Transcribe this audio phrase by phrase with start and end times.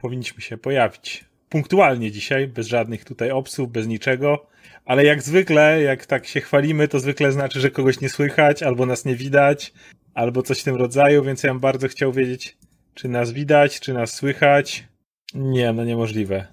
[0.00, 4.46] powinniśmy się pojawić punktualnie dzisiaj, bez żadnych tutaj obsów, bez niczego.
[4.84, 8.86] Ale jak zwykle, jak tak się chwalimy, to zwykle znaczy, że kogoś nie słychać, albo
[8.86, 9.72] nas nie widać,
[10.14, 12.56] albo coś w tym rodzaju, więc ja bym bardzo chciał wiedzieć,
[12.94, 14.84] czy nas widać, czy nas słychać.
[15.34, 16.46] Nie, no niemożliwe.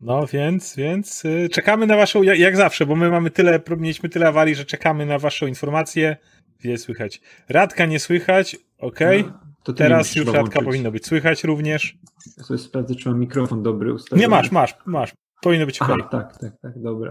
[0.00, 4.08] No więc, więc yy, czekamy na waszą, jak, jak, zawsze, bo my mamy tyle, mieliśmy
[4.08, 6.16] tyle awarii, że czekamy na waszą informację.
[6.58, 7.20] Gdzie słychać?
[7.48, 9.20] Radka nie słychać, okej.
[9.20, 9.51] Okay.
[9.68, 11.96] No, Teraz już Radka powinno być słychać również.
[12.36, 14.20] Ja sobie sprawdzę, czy mam mikrofon dobry ustawiony.
[14.20, 15.12] Nie masz, masz, masz.
[15.42, 17.10] Powinno być Aha, tak, tak, tak, dobra.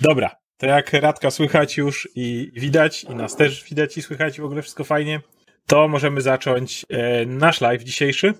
[0.00, 4.44] Dobra, to jak Radka słychać już i widać, i nas też widać i słychać, w
[4.44, 5.20] ogóle wszystko fajnie,
[5.66, 8.34] to możemy zacząć e, nasz live dzisiejszy.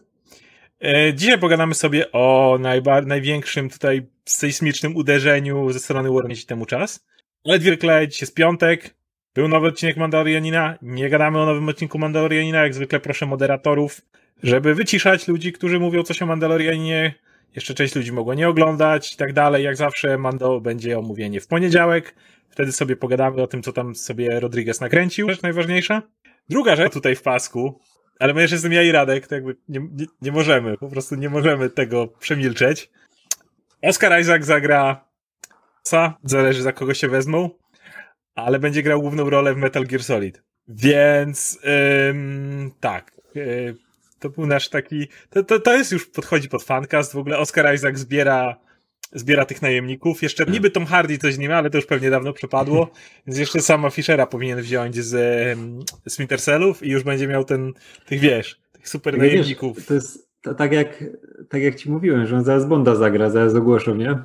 [0.84, 7.06] E, dzisiaj pogadamy sobie o najba- największym tutaj sejsmicznym uderzeniu ze strony Warner temu czas.
[7.45, 8.95] Ale zwykle dzisiaj jest piątek,
[9.34, 14.00] był nowy odcinek Mandalorianina, nie gadamy o nowym odcinku Mandalorianina, jak zwykle proszę moderatorów,
[14.42, 17.14] żeby wyciszać ludzi, którzy mówią coś o Mandalorianinie,
[17.55, 19.64] jeszcze część ludzi mogła nie oglądać i tak dalej.
[19.64, 22.14] Jak zawsze Mando będzie omówienie w poniedziałek.
[22.50, 25.30] Wtedy sobie pogadamy o tym, co tam sobie Rodriguez nakręcił.
[25.30, 26.02] Rzecz najważniejsza.
[26.48, 27.80] Druga rzecz tutaj w pasku,
[28.19, 31.14] ale my jeszcze jestem ja i Radek, to jakby nie, nie, nie możemy, po prostu
[31.14, 32.91] nie możemy tego przemilczeć.
[33.83, 35.05] Oscar Isaac zagra
[35.84, 37.50] Sa, zależy za kogo się wezmą,
[38.34, 40.42] ale będzie grał główną rolę w Metal Gear Solid.
[40.69, 41.58] Więc
[42.11, 43.12] ym, tak.
[43.34, 43.74] Yy,
[44.19, 45.08] to był nasz taki.
[45.30, 47.12] To, to, to jest już podchodzi pod fancast.
[47.12, 48.56] W ogóle Oscar Isaac zbiera,
[49.12, 50.22] zbiera tych najemników.
[50.22, 52.91] Jeszcze niby Tom Hardy coś nie ma, ale to już pewnie dawno przepadło.
[53.27, 55.08] Więc jeszcze sama Fischera powinien wziąć z,
[56.06, 57.72] z Wintercellów i już będzie miał ten,
[58.06, 59.77] tych wiesz, tych super najemników.
[59.77, 61.05] Wiesz, to jest to, tak, jak,
[61.48, 64.19] tak jak ci mówiłem, że on zaraz Bonda zagra, zaraz ogłoszą, nie?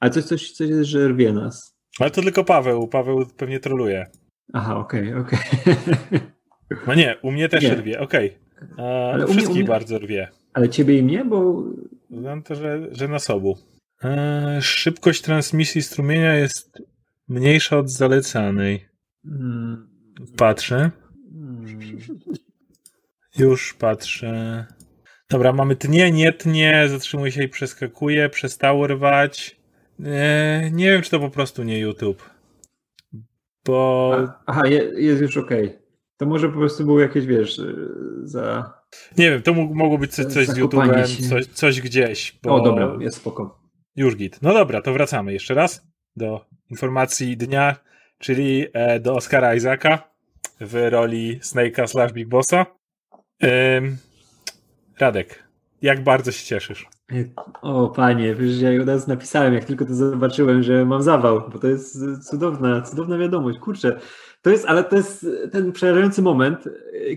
[0.00, 1.76] Ale coś, coś, coś jest, że rwie nas.
[2.00, 2.88] Ale to tylko Paweł.
[2.88, 4.06] Paweł pewnie troluje.
[4.52, 5.38] Aha, okej, okay, okej.
[5.66, 6.20] Okay.
[6.86, 7.74] No nie, u mnie też nie.
[7.74, 8.38] rwie, okej.
[8.72, 9.26] Okay.
[9.26, 9.68] Wszystkich mnie, mnie...
[9.68, 10.28] bardzo rwie.
[10.52, 11.64] Ale ciebie i mnie, bo...
[12.10, 13.58] Znam to, że, że na sobu.
[14.04, 16.82] E, szybkość transmisji strumienia jest
[17.28, 18.88] mniejsza od zalecanej.
[19.24, 19.88] Hmm.
[20.36, 20.90] Patrzę.
[21.32, 21.98] Hmm.
[23.38, 24.66] Już patrzę.
[25.30, 29.61] Dobra, mamy tnie, nie tnie, zatrzymuje się i przeskakuje, przestało rwać.
[30.04, 32.30] E, nie wiem, czy to po prostu nie YouTube.
[33.64, 34.12] Bo.
[34.46, 34.62] Aha,
[34.96, 35.50] jest już ok.
[36.16, 37.88] To może po prostu było jakieś, wiesz, y,
[38.22, 38.72] za...
[39.18, 42.38] Nie wiem, to mogło być coś, coś z YouTube'em, coś, coś gdzieś.
[42.42, 42.54] Bo...
[42.54, 43.62] O, dobra, jest spoko.
[43.96, 44.42] Już git.
[44.42, 45.86] No dobra, to wracamy jeszcze raz
[46.16, 47.76] do informacji dnia,
[48.18, 49.98] czyli e, do Oscara Isaaca
[50.60, 52.66] w roli Snake'a slash Big Bossa.
[54.98, 55.44] Radek,
[55.82, 56.86] jak bardzo się cieszysz?
[57.62, 61.58] O panie, wiesz, ja od razu napisałem, jak tylko to zobaczyłem, że mam zawał, bo
[61.58, 61.98] to jest
[62.30, 63.58] cudowna, cudowna wiadomość.
[63.58, 64.00] Kurczę,
[64.42, 66.68] to jest, ale to jest ten przerażający moment,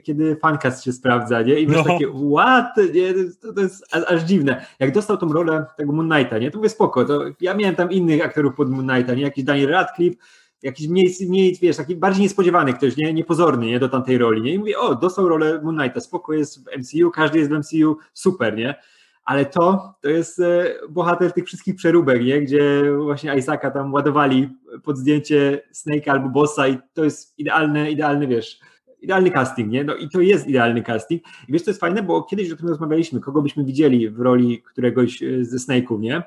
[0.03, 1.59] kiedy fancast się sprawdza, nie?
[1.59, 1.83] I masz no.
[1.83, 2.93] takie, what?
[2.93, 3.13] Nie?
[3.41, 4.65] To, to jest aż dziwne.
[4.79, 6.51] Jak dostał tą rolę tego Moon Knighta, nie?
[6.51, 9.23] To mówię, spoko, to ja miałem tam innych aktorów pod Moon Knighta, nie?
[9.23, 10.17] Jakiś Daniel Radcliffe,
[10.63, 13.13] jakiś mniej, mniej, wiesz, taki bardziej niespodziewany ktoś, nie?
[13.13, 13.79] Niepozorny, nie?
[13.79, 14.53] Do tamtej roli, nie?
[14.53, 17.97] I mówię, o, dostał rolę Moon Knighta, spoko, jest w MCU, każdy jest w MCU,
[18.13, 18.75] super, nie?
[19.25, 22.41] Ale to, to jest e, bohater tych wszystkich przeróbek, nie?
[22.41, 24.49] gdzie właśnie Isaaca tam ładowali
[24.83, 28.59] pod zdjęcie Snake'a albo Bossa i to jest idealny, idealny, wiesz,
[29.01, 29.83] idealny casting, nie?
[29.83, 31.23] No i to jest idealny casting.
[31.47, 34.61] I wiesz, to jest fajne, bo kiedyś o tym rozmawialiśmy, kogo byśmy widzieli w roli
[34.61, 36.23] któregoś e, ze Snake'ów, nie?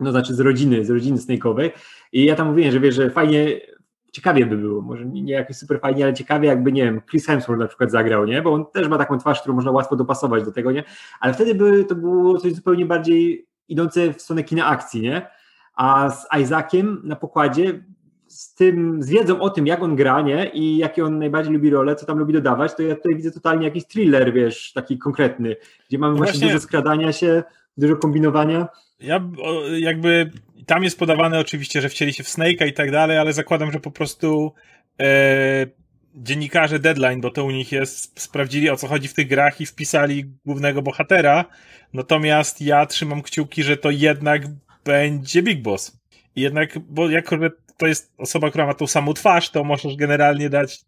[0.00, 1.70] No znaczy z rodziny, z rodziny Snake'owej.
[2.12, 3.60] I ja tam mówiłem, że wiesz, że fajnie,
[4.12, 7.60] ciekawie by było, może nie jakoś super fajnie, ale ciekawie jakby, nie wiem, Chris Hemsworth
[7.60, 8.42] na przykład zagrał, nie?
[8.42, 10.84] Bo on też ma taką twarz, którą można łatwo dopasować do tego, nie?
[11.20, 15.26] Ale wtedy by to było coś zupełnie bardziej idące w stronę kina akcji, nie?
[15.74, 17.84] A z Isaaciem na pokładzie
[18.26, 20.50] z tym, z wiedzą o tym, jak on gra, nie?
[20.50, 23.64] I jakie on najbardziej lubi rolę, co tam lubi dodawać, to ja tutaj widzę totalnie
[23.64, 25.56] jakiś thriller, wiesz, taki konkretny,
[25.88, 27.42] gdzie mamy właśnie, właśnie dużo skradania się,
[27.76, 28.68] dużo kombinowania.
[29.00, 29.20] Ja
[29.78, 30.30] jakby
[30.70, 33.80] tam jest podawane oczywiście, że wcieli się w Snake'a i tak dalej, ale zakładam, że
[33.80, 34.52] po prostu
[35.00, 35.66] e,
[36.14, 39.66] dziennikarze Deadline, bo to u nich jest, sprawdzili o co chodzi w tych grach i
[39.66, 41.44] wpisali głównego bohatera.
[41.92, 44.42] Natomiast ja trzymam kciuki, że to jednak
[44.84, 46.00] będzie Big Boss.
[46.36, 50.50] Jednak, bo jako, że to jest osoba, która ma tą samą twarz, to możesz generalnie
[50.50, 50.80] dać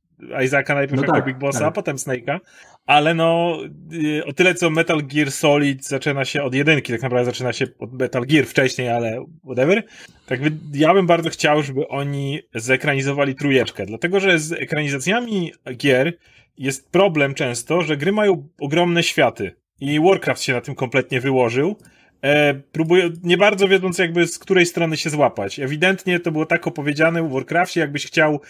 [0.45, 1.69] Isaaca najpierw no jako tak, Big Bossa, tak.
[1.69, 2.41] a potem Snake'a.
[2.87, 3.59] Ale no,
[3.93, 7.67] y, o tyle co Metal Gear Solid zaczyna się od jedynki, tak naprawdę zaczyna się
[7.79, 9.83] od Metal Gear wcześniej, ale whatever.
[10.27, 10.41] Tak
[10.75, 16.13] ja bym bardzo chciał, żeby oni zekranizowali trójeczkę, dlatego że z ekranizacjami gier
[16.59, 19.55] jest problem często, że gry mają ogromne światy.
[19.81, 21.77] I Warcraft się na tym kompletnie wyłożył.
[22.25, 25.61] E, próbuję, nie bardzo wiedząc jakby z której strony się złapać.
[25.61, 28.41] Ewidentnie to było tak opowiedziane w Warcraftie, jakbyś chciał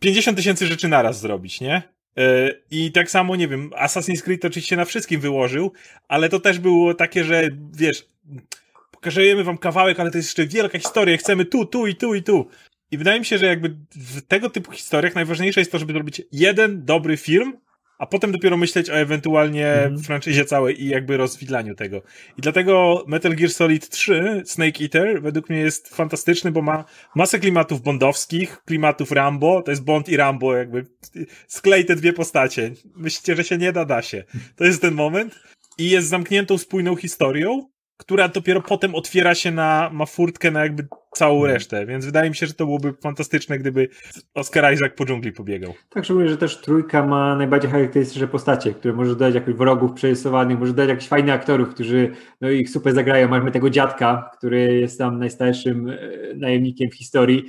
[0.00, 1.82] 50 tysięcy rzeczy naraz zrobić, nie?
[2.16, 5.72] E, I tak samo, nie wiem, Assassin's Creed oczywiście na wszystkim wyłożył,
[6.08, 8.06] ale to też było takie, że wiesz,
[8.90, 12.22] pokażemy wam kawałek, ale to jest jeszcze wielka historia, chcemy tu, tu i tu i
[12.22, 12.48] tu.
[12.90, 16.22] I wydaje mi się, że jakby w tego typu historiach najważniejsze jest to, żeby zrobić
[16.32, 17.56] jeden dobry film,
[17.98, 19.98] a potem dopiero myśleć o ewentualnie mm.
[19.98, 22.02] franczyzie całej i jakby rozwidlaniu tego.
[22.38, 26.84] I dlatego Metal Gear Solid 3 Snake Eater według mnie jest fantastyczny, bo ma
[27.14, 30.86] masę klimatów bondowskich, klimatów Rambo, to jest Bond i Rambo, jakby
[31.48, 32.70] sklej te dwie postacie.
[32.96, 34.24] Myślicie, że się nie da, da się.
[34.56, 35.40] To jest ten moment.
[35.78, 37.68] I jest zamkniętą, spójną historią,
[37.98, 41.54] która dopiero potem otwiera się na, ma furtkę na jakby całą mhm.
[41.54, 43.88] resztę, więc wydaje mi się, że to byłoby fantastyczne, gdyby
[44.34, 45.74] Oscar Isaac po dżungli pobiegał.
[45.90, 50.58] Tak, szczególnie, że też trójka ma najbardziej charakterystyczne postacie, które może dodać jakichś wrogów przerysowanych,
[50.58, 52.10] może dodać jakichś fajnych aktorów, którzy
[52.40, 53.28] no ich super zagrają.
[53.28, 55.98] Mamy tego dziadka, który jest tam najstarszym e,
[56.36, 57.44] najemnikiem w historii,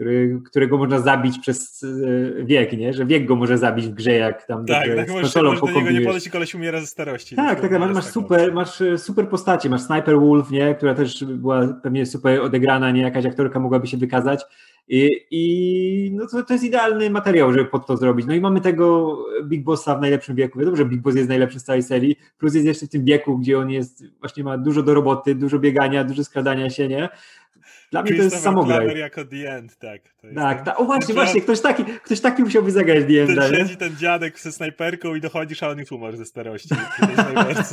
[0.00, 2.92] który, którego można zabić przez e, wiek, nie?
[2.92, 5.90] Że wiek go może zabić w grze, jak tam tak, tak, z konsolą do niego
[5.90, 7.36] nie podejść i koleś umiera ze starości.
[7.36, 10.74] Tak, tak, masz, masz super, masz super postacie, masz Sniper Wolf, nie?
[10.74, 13.02] Która też była pewnie super odegrana, nie?
[13.02, 14.44] Jakaś aktorka mogłaby się wykazać.
[14.88, 18.26] I, i no to, to jest idealny materiał, żeby pod to zrobić.
[18.26, 20.58] No i mamy tego Big Bossa w najlepszym wieku.
[20.58, 23.38] Wiadomo, że Big Boss jest najlepszy z całej serii, plus jest jeszcze w tym wieku,
[23.38, 27.08] gdzie on jest, właśnie ma dużo do roboty, dużo biegania, dużo skradania się, nie?
[27.90, 28.98] Dla mnie to jest samograj.
[28.98, 30.00] jako The End, tak.
[30.34, 33.40] tak, ta, o właśnie, właśnie, ktoś taki, ktoś taki musiałby zagrać The End.
[33.40, 36.68] Ten siedzi ten dziadek ze snajperką i dochodzi szalony humor ze starości.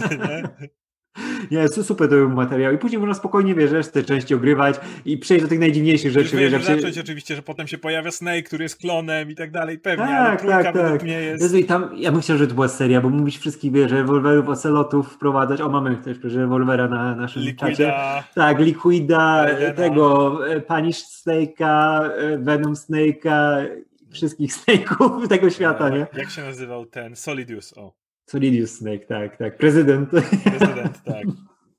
[0.09, 0.69] nie?
[1.51, 2.73] Nie, super to był materiał.
[2.73, 4.75] I później można spokojnie, wiesz, te części ogrywać
[5.05, 6.37] i przejść do tych najdziwniejszych rzeczy.
[6.37, 7.01] Wiesz, wiesz, zacząć się...
[7.01, 10.63] oczywiście, że potem się pojawia Snake, który jest klonem i tak dalej, pewnie, tak, ale
[10.63, 11.03] tak, tak.
[11.03, 11.43] mnie jest...
[11.43, 14.49] Jezu, i tam, ja bym chciał, że to była seria, bo mówisz wszystkich, wiesz, rewolwerów,
[14.49, 15.61] ocelotów wprowadzać.
[15.61, 17.93] O, mamy też rewolwera na naszym Liquida, czacie.
[18.35, 23.65] Tak, Liquida, tego e, Punish Snake'a, e, Venom Snake'a,
[24.11, 26.07] wszystkich Snake'ów tego świata, nie?
[26.13, 27.15] Jak się nazywał ten?
[27.15, 28.06] Solidius, o.
[28.27, 29.57] Solidius Snake, tak, tak.
[29.57, 30.09] Prezydent.
[30.09, 31.25] Prezydent, tak.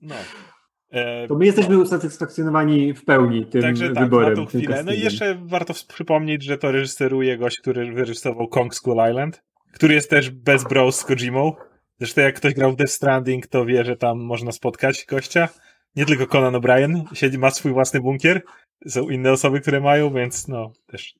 [0.03, 0.15] No.
[0.91, 1.81] E, to my jesteśmy no.
[1.81, 4.31] usatysfakcjonowani w pełni tym Także tak, wyborem.
[4.31, 4.83] Na tą chwilę.
[4.85, 9.43] No i jeszcze warto przypomnieć, że to reżyseruje gość, który wyreżyserował Kong School Island,
[9.73, 11.53] który jest też bez bros z Kojimą.
[11.99, 15.49] Zresztą jak ktoś grał w Death Stranding, to wie, że tam można spotkać gościa.
[15.97, 18.43] Nie tylko Conan O'Brien, siedzi, ma swój własny bunkier.
[18.87, 21.15] Są inne osoby, które mają, więc no też.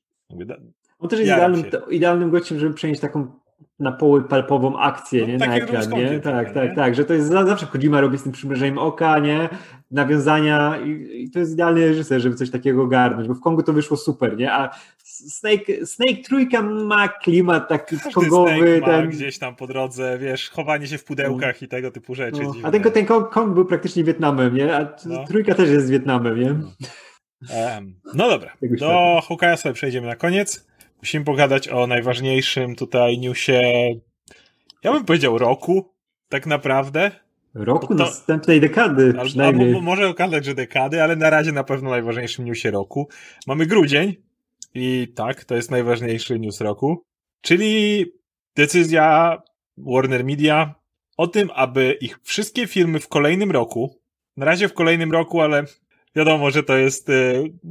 [0.99, 3.39] On też jest idealnym, idealnym gościem, żeby przenieść taką
[3.79, 5.37] na poły palpową akcję, no, nie?
[5.37, 6.19] Na ekran, nie?
[6.19, 6.75] Tak, tak, nie?
[6.75, 9.49] tak, że to jest zawsze Kojima robi z tym przymierzeniem oka, nie?
[9.91, 13.73] Nawiązania i, i, to jest idealny reżyser, żeby coś takiego ogarnąć, bo w Kongu to
[13.73, 14.53] wyszło super, nie?
[14.53, 14.69] A
[15.03, 18.81] Snake, Snake trójka ma klimat taki Każdy kongowy.
[18.85, 19.09] Ten...
[19.09, 21.65] gdzieś tam po drodze, wiesz, chowanie się w pudełkach no.
[21.65, 22.41] i tego typu rzeczy.
[22.43, 22.53] No.
[22.63, 24.75] A ten, ten Kong, Kong, był praktycznie Wietnamem, nie?
[24.75, 25.25] A no.
[25.25, 26.55] trójka też jest Wietnamem, nie?
[27.55, 30.68] Um, no dobra, do Hokaja sobie przejdziemy na koniec.
[31.01, 33.61] Musimy pogadać o najważniejszym tutaj newsie,
[34.83, 35.93] ja bym powiedział roku,
[36.29, 37.11] tak naprawdę.
[37.53, 39.67] Roku to, następnej dekady przynajmniej.
[39.67, 43.09] Albo, może okazać, że dekady, ale na razie na pewno najważniejszym newsie roku.
[43.47, 44.15] Mamy grudzień
[44.73, 47.03] i tak, to jest najważniejszy news roku,
[47.41, 48.05] czyli
[48.55, 49.37] decyzja
[49.77, 50.75] Warner Media
[51.17, 53.95] o tym, aby ich wszystkie filmy w kolejnym roku,
[54.37, 55.63] na razie w kolejnym roku, ale
[56.15, 57.09] wiadomo, że to jest,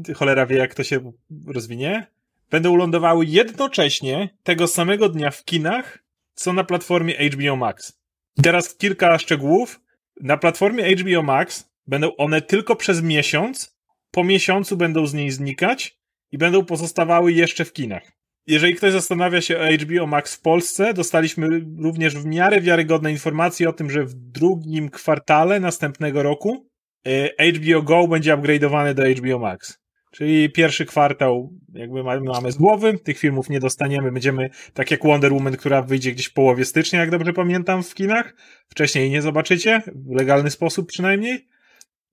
[0.09, 1.13] yy, cholera wie jak to się
[1.47, 2.07] rozwinie,
[2.51, 5.99] będą lądowały jednocześnie tego samego dnia w kinach,
[6.35, 7.99] co na platformie HBO Max.
[8.43, 9.81] Teraz kilka szczegółów.
[10.21, 13.79] Na platformie HBO Max będą one tylko przez miesiąc,
[14.11, 15.99] po miesiącu będą z niej znikać
[16.33, 18.13] i będą pozostawały jeszcze w kinach.
[18.47, 23.69] Jeżeli ktoś zastanawia się o HBO Max w Polsce, dostaliśmy również w miarę wiarygodne informacje
[23.69, 26.67] o tym, że w drugim kwartale następnego roku
[27.07, 29.79] e, HBO Go będzie upgrade'owane do HBO Max.
[30.11, 35.33] Czyli pierwszy kwartał jakby mamy z głowy, tych filmów nie dostaniemy, będziemy tak jak Wonder
[35.33, 38.35] Woman, która wyjdzie gdzieś w połowie stycznia, jak dobrze pamiętam, w kinach.
[38.69, 41.47] Wcześniej nie zobaczycie, w legalny sposób przynajmniej.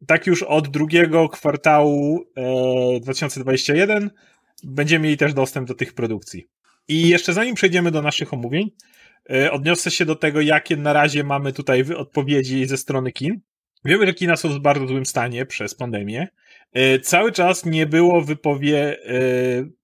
[0.08, 4.12] Tak już od drugiego kwartału e, 2021
[4.64, 6.46] będziemy mieli też dostęp do tych produkcji.
[6.88, 8.72] I jeszcze zanim przejdziemy do naszych omówień,
[9.30, 13.42] e, odniosę się do tego, jakie na razie mamy tutaj odpowiedzi ze strony kin.
[13.86, 16.28] Wiemy, że kina są w bardzo złym stanie przez pandemię.
[16.76, 19.20] E, cały czas nie było wypowie, e,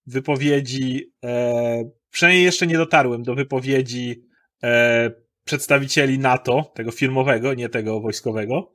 [0.06, 4.32] wypowiedzi, e, przynajmniej jeszcze nie dotarłem do wypowiedzi
[5.46, 8.72] przedstawicieli NATO, tego filmowego, nie tego wojskowego,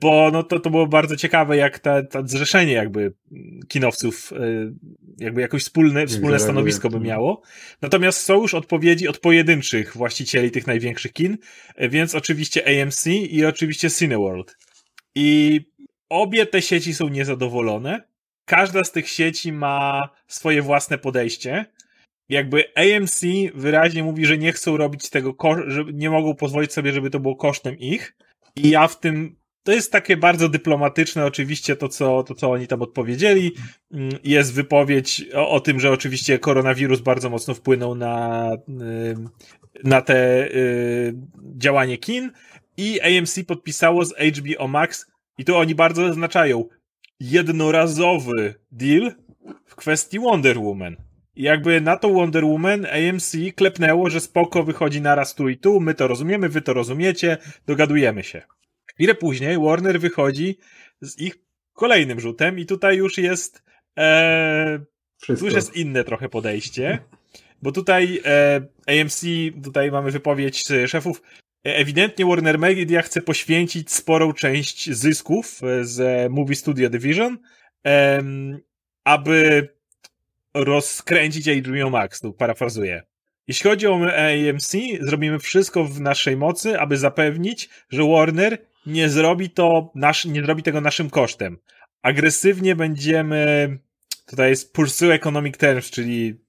[0.00, 3.14] bo no to, to było bardzo ciekawe, jak to zrzeszenie jakby
[3.68, 4.32] kinowców
[5.18, 7.42] jakby jakoś wspólne, wspólne stanowisko by miało.
[7.82, 11.38] Natomiast są już odpowiedzi od pojedynczych właścicieli tych największych kin,
[11.78, 14.56] więc oczywiście AMC i oczywiście Cineworld.
[15.14, 15.60] I
[16.14, 18.02] obie te sieci są niezadowolone.
[18.44, 21.66] Każda z tych sieci ma swoje własne podejście.
[22.28, 23.20] jakby AMC
[23.54, 27.36] wyraźnie mówi, że nie chcą robić tego, że nie mogą pozwolić sobie, żeby to było
[27.36, 28.16] kosztem ich.
[28.56, 32.66] I ja w tym, to jest takie bardzo dyplomatyczne, oczywiście, to co, to, co oni
[32.66, 33.52] tam odpowiedzieli.
[33.92, 38.50] Mm, jest wypowiedź o, o tym, że oczywiście koronawirus bardzo mocno wpłynął na,
[39.84, 41.14] na te y,
[41.56, 42.32] działanie kin.
[42.76, 45.06] I AMC podpisało z HBO Max,
[45.38, 46.64] i tu oni bardzo zaznaczają,
[47.20, 49.12] jednorazowy deal
[49.66, 50.96] w kwestii Wonder Woman.
[51.36, 55.80] I jakby na to Wonder Woman AMC klepnęło, że spoko wychodzi naraz tu i tu,
[55.80, 58.42] my to rozumiemy, wy to rozumiecie, dogadujemy się.
[58.94, 60.58] Chwilę później Warner wychodzi
[61.00, 61.38] z ich
[61.72, 63.62] kolejnym rzutem i tutaj już jest
[63.98, 64.78] e,
[65.26, 66.98] tu już jest inne trochę podejście,
[67.62, 69.24] bo tutaj e, AMC,
[69.64, 71.22] tutaj mamy wypowiedź szefów,
[71.64, 77.38] ewidentnie Warner Media chce poświęcić sporą część zysków z Movie Studio Division,
[77.86, 78.22] e,
[79.04, 79.68] aby
[80.54, 83.02] rozkręcić HBO Max, tu parafrazuję.
[83.48, 89.50] Jeśli chodzi o AMC, zrobimy wszystko w naszej mocy, aby zapewnić, że Warner nie zrobi
[89.50, 91.58] to nasz, nie zrobi tego naszym kosztem.
[92.02, 93.78] Agresywnie będziemy,
[94.26, 96.40] tutaj jest pursue economic terms, czyli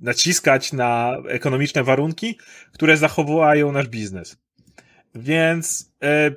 [0.00, 2.38] naciskać na ekonomiczne warunki,
[2.72, 4.36] które zachowają nasz biznes.
[5.14, 6.30] Więc e,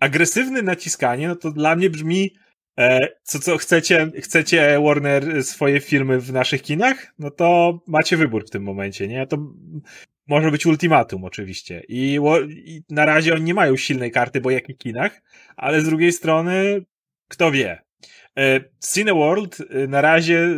[0.00, 2.30] agresywne naciskanie, no to dla mnie brzmi
[2.78, 7.14] E, co, co chcecie, chcecie Warner swoje filmy w naszych kinach?
[7.18, 9.26] No to macie wybór w tym momencie, nie?
[9.26, 9.36] To
[10.26, 11.82] może być ultimatum oczywiście.
[11.88, 15.22] I, I, na razie oni nie mają silnej karty, bo jakich kinach,
[15.56, 16.84] ale z drugiej strony,
[17.28, 17.82] kto wie.
[18.38, 18.60] E,
[18.92, 20.48] Cineworld e, na razie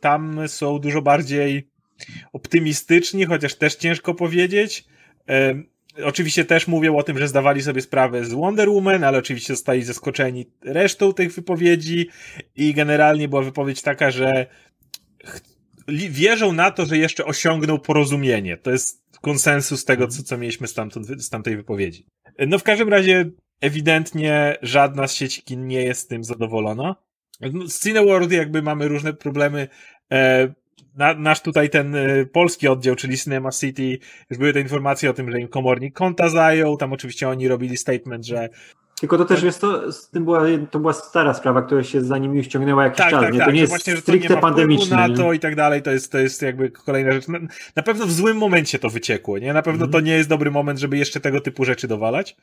[0.00, 1.70] tam są dużo bardziej
[2.32, 4.84] optymistyczni, chociaż też ciężko powiedzieć.
[6.04, 9.82] Oczywiście też mówią o tym, że zdawali sobie sprawę z Wonder Woman, ale oczywiście zostali
[9.82, 12.08] zaskoczeni resztą tych wypowiedzi
[12.56, 14.46] i generalnie była wypowiedź taka, że
[15.88, 18.56] wierzą na to, że jeszcze osiągną porozumienie.
[18.56, 22.06] To jest konsensus tego, co, co mieliśmy z, tamtej wypowiedzi.
[22.38, 26.96] No w każdym razie ewidentnie żadna z sieci kin nie jest z tym zadowolona.
[27.66, 29.68] Z Cineworld jakby mamy różne problemy.
[30.98, 33.98] Na, nasz tutaj ten y, polski oddział, czyli Cinema City,
[34.30, 37.76] już były te informacje o tym, że im komornik konta zajął, tam oczywiście oni robili
[37.76, 38.48] statement, że
[39.00, 42.18] tylko to też jest to, z tym była, to była stara sprawa, która się za
[42.18, 43.20] nimi ściągnęła jakiś tak, czas.
[43.20, 43.38] Tak, nie?
[43.38, 45.08] To tak, nie jest właśnie, nie ma pandemiczne.
[45.08, 47.28] na to i tak dalej, to jest, to jest jakby kolejna rzecz.
[47.28, 47.38] Na,
[47.76, 49.52] na pewno w złym momencie to wyciekło, nie?
[49.52, 49.92] Na pewno mm.
[49.92, 52.36] to nie jest dobry moment, żeby jeszcze tego typu rzeczy dowalać.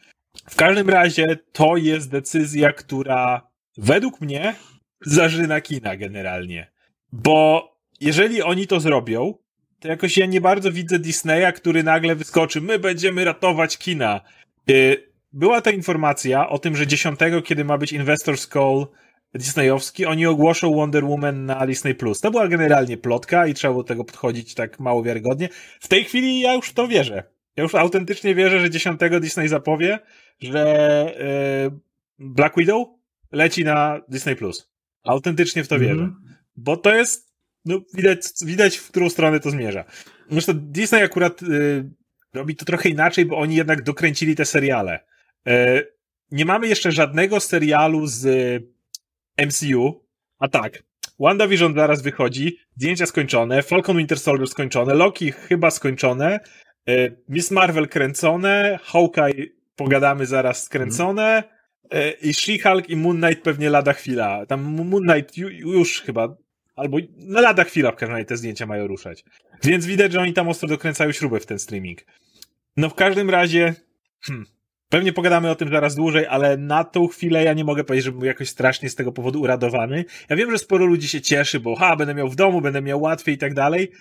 [0.50, 3.41] W każdym razie to jest decyzja, która
[3.77, 4.55] według mnie
[5.01, 6.71] zażyna kina generalnie.
[7.12, 9.33] Bo jeżeli oni to zrobią,
[9.79, 14.21] to jakoś ja nie bardzo widzę Disneya, który nagle wyskoczy, my będziemy ratować kina.
[14.69, 18.87] Y, była ta informacja o tym, że 10, kiedy ma być Investors Call
[19.33, 21.95] Disneyowski, oni ogłoszą Wonder Woman na Disney+.
[21.95, 22.19] Plus.
[22.19, 25.49] To była generalnie plotka i trzeba było do tego podchodzić tak mało wiarygodnie.
[25.79, 27.23] W tej chwili ja już w to wierzę.
[27.55, 29.99] Ja już autentycznie wierzę, że 10 Disney zapowie,
[30.39, 31.15] że
[31.71, 31.79] yy,
[32.19, 32.87] Black Widow
[33.31, 34.35] leci na Disney+.
[34.35, 34.71] Plus.
[35.03, 35.93] Autentycznie w to wierzę.
[35.93, 36.33] Mm -hmm.
[36.57, 37.25] Bo to jest
[37.65, 39.86] no widać, widać, w którą stronę to zmierza.
[40.29, 41.89] Zresztą Disney akurat y,
[42.34, 45.00] robi to trochę inaczej, bo oni jednak dokręcili te seriale.
[45.48, 45.88] Y,
[46.31, 48.27] nie mamy jeszcze żadnego serialu z
[49.38, 50.05] MCU,
[50.39, 50.84] a tak,
[51.19, 56.39] WandaVision zaraz wychodzi, zdjęcia skończone, Falcon Winter Soldier skończone, Loki chyba skończone,
[56.89, 59.45] y, Miss Marvel kręcone, Hawkeye
[59.75, 61.43] pogadamy zaraz skręcone,
[61.93, 64.45] y, i She-Hulk i Moon Knight pewnie lada chwila.
[64.45, 66.36] Tam Moon Knight już chyba
[66.75, 69.24] Albo na lada chwila w każdym razie te zdjęcia mają ruszać.
[69.63, 72.01] Więc widać, że oni tam ostro dokręcają śrubę w ten streaming.
[72.77, 73.75] No w każdym razie,
[74.22, 74.46] hmm,
[74.89, 78.12] pewnie pogadamy o tym zaraz dłużej, ale na tą chwilę ja nie mogę powiedzieć, że
[78.12, 80.05] był jakoś strasznie z tego powodu uradowany.
[80.29, 83.01] Ja wiem, że sporo ludzi się cieszy, bo ha, będę miał w domu, będę miał
[83.01, 83.91] łatwiej i tak dalej,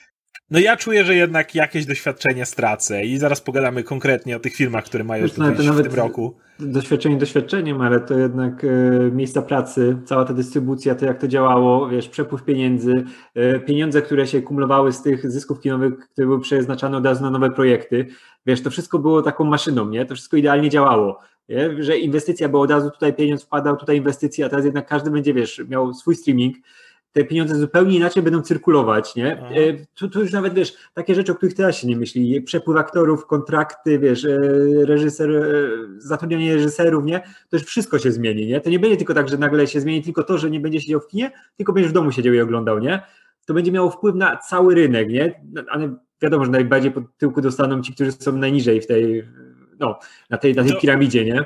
[0.51, 4.85] no ja czuję, że jednak jakieś doświadczenie stracę i zaraz pogadamy konkretnie o tych filmach,
[4.85, 6.37] które mają Wiesz, no, w tym roku.
[6.59, 8.69] Doświadczenie doświadczeniem, ale to jednak e,
[9.13, 14.27] miejsca pracy, cała ta dystrybucja, to jak to działało, wiesz, przepływ pieniędzy, e, pieniądze, które
[14.27, 18.07] się kumulowały z tych zysków kinowych, które były przeznaczane od razu na nowe projekty,
[18.47, 20.07] wiesz, to wszystko było taką maszyną, nie?
[20.07, 21.19] To wszystko idealnie działało.
[21.49, 21.83] Nie?
[21.83, 25.35] Że inwestycja, bo od razu tutaj pieniądz wpadał, tutaj inwestycja, a teraz jednak każdy będzie,
[25.35, 26.57] wiesz, miał swój streaming,
[27.15, 29.33] te pieniądze zupełnie inaczej będą cyrkulować, nie?
[29.33, 29.53] Mhm.
[29.53, 32.79] E, tu, tu, już nawet, wiesz, takie rzeczy, o których teraz się nie myśli, przepływ
[32.79, 34.39] aktorów, kontrakty, wiesz, e,
[34.85, 35.69] reżyser, e,
[35.99, 37.21] zatrudnianie reżyserów, nie?
[37.49, 38.61] To już wszystko się zmieni, nie?
[38.61, 41.01] To nie będzie tylko tak, że nagle się zmieni tylko to, że nie będzie siedział
[41.01, 43.03] w kinie, tylko będziesz w domu siedział i oglądał, nie?
[43.47, 45.41] To będzie miało wpływ na cały rynek, nie?
[45.69, 49.25] Ale wiadomo, że najbardziej pod tyłku dostaną ci, którzy są najniżej w tej,
[49.81, 49.99] no,
[50.31, 51.45] na tej, na tej piramidzie, nie?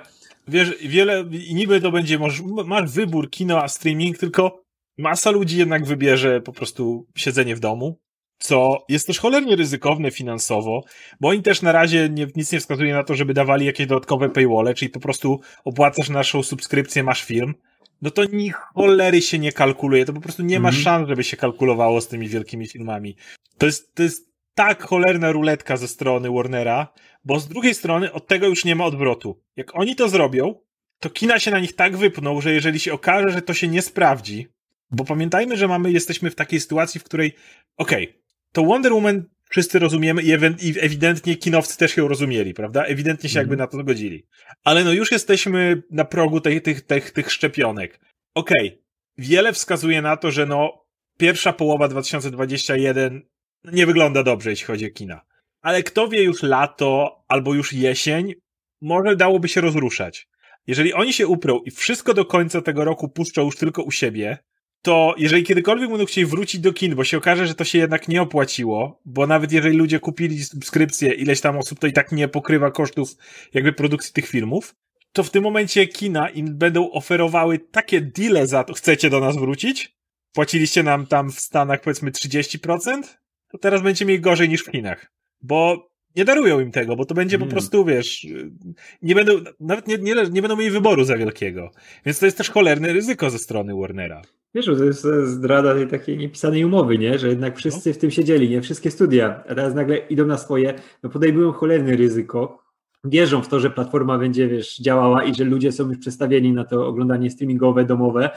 [0.49, 4.68] Wiesz, wiele, niby to będzie, masz, masz wybór kino a streaming, tylko
[4.99, 8.01] masa ludzi jednak wybierze po prostu siedzenie w domu.
[8.41, 10.85] co jest też cholernie ryzykowne finansowo,
[11.21, 14.31] bo oni też na razie nie, nic nie wskazuje na to, żeby dawali jakieś dodatkowe
[14.31, 17.55] paywalle, czyli po prostu opłacasz naszą subskrypcję, masz film,
[18.03, 20.81] no to ni cholery się nie kalkuluje, to po prostu nie ma mm.
[20.81, 23.17] szans, żeby się kalkulowało z tymi wielkimi filmami.
[23.59, 26.89] To jest, to jest tak cholerna ruletka ze strony Warnera,
[27.25, 29.41] bo z drugiej strony od tego już nie ma odwrotu.
[29.57, 30.55] Jak oni to zrobią,
[31.01, 33.83] to kina się na nich tak wypną, że jeżeli się okaże, że to się nie
[33.83, 34.47] sprawdzi,
[34.91, 37.35] bo pamiętajmy, że mamy, jesteśmy w takiej sytuacji, w której,
[37.77, 38.21] okej, okay,
[38.53, 40.29] to Wonder Woman wszyscy rozumiemy i,
[40.69, 42.85] i ewidentnie kinowcy też ją rozumieli, prawda?
[42.85, 44.27] Ewidentnie się jakby na to zgodzili.
[44.65, 48.01] Ale no już jesteśmy na progu tych, tych, tych, tych szczepionek.
[48.35, 48.83] Okej, okay,
[49.19, 50.85] wiele wskazuje na to, że no
[51.19, 53.23] pierwsza połowa 2021
[53.65, 55.21] nie wygląda dobrze, jeśli chodzi o kina.
[55.61, 58.35] Ale kto wie już lato albo już jesień,
[58.81, 60.29] może dałoby się rozruszać.
[60.67, 64.39] Jeżeli oni się uprą i wszystko do końca tego roku puszczą już tylko u siebie,
[64.83, 68.09] to jeżeli kiedykolwiek będą chcieli wrócić do kin, bo się okaże, że to się jednak
[68.09, 72.29] nie opłaciło, bo nawet jeżeli ludzie kupili subskrypcję, ileś tam osób to i tak nie
[72.29, 73.17] pokrywa kosztów
[73.55, 74.75] jakby produkcji tych filmów,
[75.13, 79.37] to w tym momencie kina im będą oferowały takie deale za to, chcecie do nas
[79.37, 79.99] wrócić?
[80.33, 83.03] Płaciliście nam tam w Stanach powiedzmy 30%?
[83.51, 85.13] To teraz będziecie mieli gorzej niż w Chinach.
[85.41, 85.88] Bo
[86.19, 87.49] nie darują im tego, bo to będzie hmm.
[87.49, 88.27] po prostu, wiesz,
[89.03, 91.71] nie będą, nawet nie, nie, nie będą mieli wyboru za wielkiego.
[92.07, 94.23] Więc to jest też cholerne ryzyko ze strony Warnera.
[94.55, 97.19] Wiesz, to jest zdrada tej takiej niepisanej umowy, nie?
[97.19, 97.95] że jednak wszyscy no.
[97.95, 98.63] w tym siedzieli, nie?
[98.63, 102.63] Wszystkie studia, a teraz nagle idą na swoje, no podejmują cholerne ryzyko,
[103.05, 106.65] wierzą w to, że platforma będzie, wiesz, działała i że ludzie są już przestawieni na
[106.65, 108.31] to oglądanie streamingowe, domowe.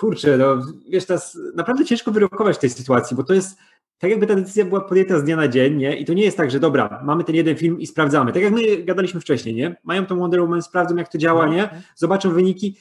[0.00, 3.58] Kurczę, no wiesz, teraz naprawdę ciężko wyrokować w tej sytuacji, bo to jest
[3.98, 5.96] tak jakby ta decyzja była podjęta z dnia na dzień, nie?
[5.96, 8.32] I to nie jest tak, że dobra, mamy ten jeden film i sprawdzamy.
[8.32, 9.76] Tak jak my gadaliśmy wcześniej, nie?
[9.84, 11.68] Mają tą Wonder Woman, sprawdzą jak to działa, no, nie?
[11.94, 12.76] Zobaczą wyniki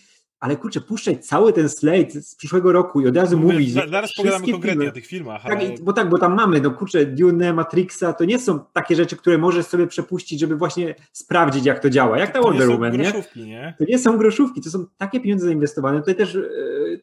[0.45, 3.73] ale kurczę, puszczać cały ten slate z przyszłego roku i od razu Mówię, mówić.
[3.73, 5.43] Zaraz pogadamy konkretnie filmy, o tych filmach.
[5.43, 5.69] Tak, ale...
[5.81, 9.37] bo tak, bo tam mamy, no kurczę, Dune, Matrixa, to nie są takie rzeczy, które
[9.37, 12.19] możesz sobie przepuścić, żeby właśnie sprawdzić, jak to działa.
[12.19, 13.13] Jak ta Wonder Woman, nie?
[13.35, 13.75] nie?
[13.79, 15.99] To nie są groszówki, to są takie pieniądze zainwestowane.
[15.99, 16.41] Tutaj też, e,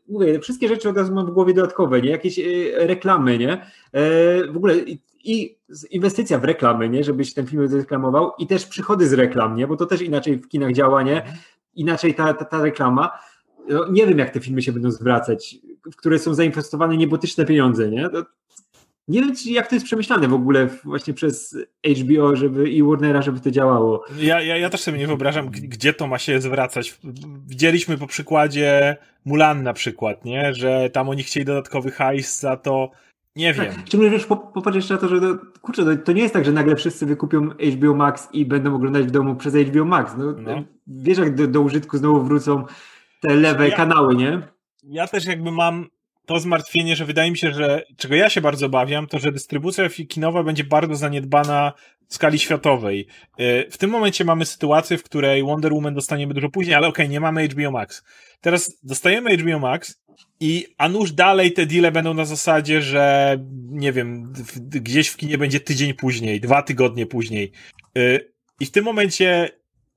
[0.09, 2.11] mówię, wszystkie rzeczy od razu mam w głowie dodatkowe, nie?
[2.11, 2.43] Jakieś e,
[2.75, 3.53] reklamy, nie?
[3.53, 4.75] E, w ogóle
[5.25, 5.59] i,
[5.91, 7.05] inwestycja w reklamy, nie?
[7.05, 9.67] Żebyś ten film zreklamował i też przychody z reklam, nie?
[9.67, 11.17] Bo to też inaczej w kinach działa, nie?
[11.17, 11.37] Mhm.
[11.75, 13.11] Inaczej ta, ta, ta reklama
[13.91, 15.57] nie wiem, jak te filmy się będą zwracać,
[15.93, 18.09] w które są zainwestowane niebotyczne pieniądze, nie?
[18.09, 18.25] To,
[19.09, 21.57] nie wiem, jak to jest przemyślane w ogóle właśnie przez
[22.01, 24.05] HBO żeby, i Warnera, żeby to działało.
[24.19, 26.99] Ja, ja, ja też sobie nie wyobrażam, gdzie to ma się zwracać.
[27.47, 30.55] Widzieliśmy po przykładzie Mulan na przykład, nie?
[30.55, 32.91] Że tam oni chcieli dodatkowy hajs za to.
[33.37, 33.75] Nie tak, wiem.
[33.75, 33.85] Tak.
[33.85, 36.53] Czy wiesz, popatrz jeszcze na to, że to, kurczę, to, to, nie jest tak, że
[36.53, 40.13] nagle wszyscy wykupią HBO Max i będą oglądać w domu przez HBO Max.
[40.19, 40.65] No, no.
[40.87, 42.65] Wiesz, jak do, do użytku znowu wrócą
[43.23, 44.43] te lewe ja, kanały, nie?
[44.83, 45.87] Ja też jakby mam
[46.27, 49.89] to zmartwienie, że wydaje mi się, że czego ja się bardzo obawiam, to że dystrybucja
[50.09, 51.73] kinowa będzie bardzo zaniedbana
[52.09, 53.07] w skali światowej.
[53.41, 57.05] Y, w tym momencie mamy sytuację, w której Wonder Woman dostaniemy dużo później, ale okej,
[57.07, 58.03] okay, nie mamy HBO Max.
[58.41, 60.03] Teraz dostajemy HBO Max
[60.41, 63.37] i a nuż dalej te deale będą na zasadzie, że
[63.69, 64.33] nie wiem,
[64.67, 67.53] gdzieś w kinie będzie tydzień później, dwa tygodnie później.
[67.99, 69.49] Y, I w tym momencie,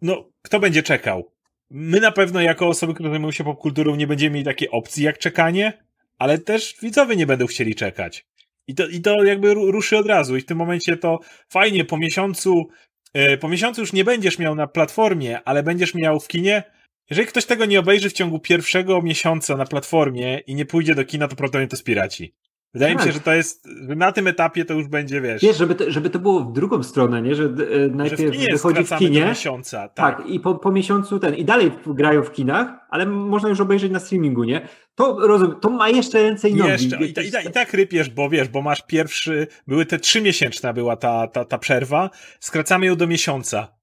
[0.01, 1.34] no, kto będzie czekał?
[1.69, 5.17] My na pewno jako osoby, które zajmują się popkulturą nie będziemy mieli takiej opcji jak
[5.17, 5.85] czekanie,
[6.17, 8.25] ale też widzowie nie będą chcieli czekać.
[8.67, 10.37] I to, I to jakby ruszy od razu.
[10.37, 12.67] I w tym momencie to fajnie, po miesiącu,
[13.13, 16.63] yy, po miesiącu już nie będziesz miał na platformie, ale będziesz miał w kinie.
[17.09, 21.05] Jeżeli ktoś tego nie obejrzy w ciągu pierwszego miesiąca na platformie i nie pójdzie do
[21.05, 22.33] kina, to prawdopodobnie to spieraci.
[22.75, 23.05] Wydaje tak.
[23.05, 23.23] mi się, tak.
[23.23, 25.41] że to jest, na tym etapie to już będzie, wiesz.
[25.41, 27.35] Wiesz, żeby to, żeby to było w drugą stronę, nie?
[27.35, 27.47] Że e,
[27.87, 29.25] najpierw że wychodzi w kinie.
[29.25, 30.17] miesiąca, tak.
[30.17, 30.27] tak.
[30.27, 33.99] i po, po miesiącu ten, i dalej grają w kinach, ale można już obejrzeć na
[33.99, 34.67] streamingu, nie?
[34.95, 36.71] To, rozumiem, to ma jeszcze ręce i nogi.
[36.71, 39.99] Jeszcze, i, ta, i, ta, i tak rypiesz, bo wiesz, bo masz pierwszy, były te
[39.99, 42.09] trzy miesięczna była ta, ta, ta przerwa,
[42.39, 43.75] skracamy ją do miesiąca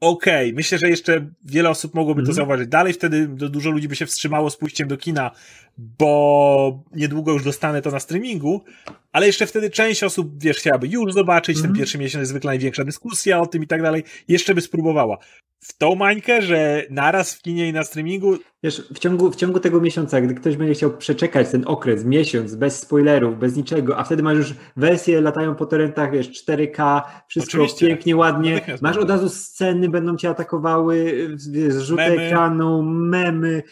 [0.00, 0.56] okej, okay.
[0.56, 2.36] myślę, że jeszcze wiele osób mogłoby to mhm.
[2.36, 2.68] zauważyć.
[2.68, 5.30] Dalej wtedy dużo ludzi by się wstrzymało z pójściem do kina,
[5.78, 8.64] bo niedługo już dostanę to na streamingu,
[9.12, 11.78] ale jeszcze wtedy część osób, wiesz, chciałaby już zobaczyć, ten mhm.
[11.78, 15.18] pierwszy miesiąc jest zwykle największa dyskusja o tym i tak dalej, jeszcze by spróbowała
[15.60, 18.38] w tą mańkę, że naraz w kinie i na streamingu.
[18.62, 22.54] Wiesz, w ciągu, w ciągu tego miesiąca, gdy ktoś będzie chciał przeczekać ten okres, miesiąc,
[22.54, 27.58] bez spoilerów, bez niczego, a wtedy masz już wersje, latają po torrentach, wiesz, 4K, wszystko
[27.58, 27.86] Oczywiście.
[27.86, 31.28] pięknie, ładnie, masz od razu sceny, będą cię atakowały,
[31.68, 33.62] zrzuty ekranu, memy,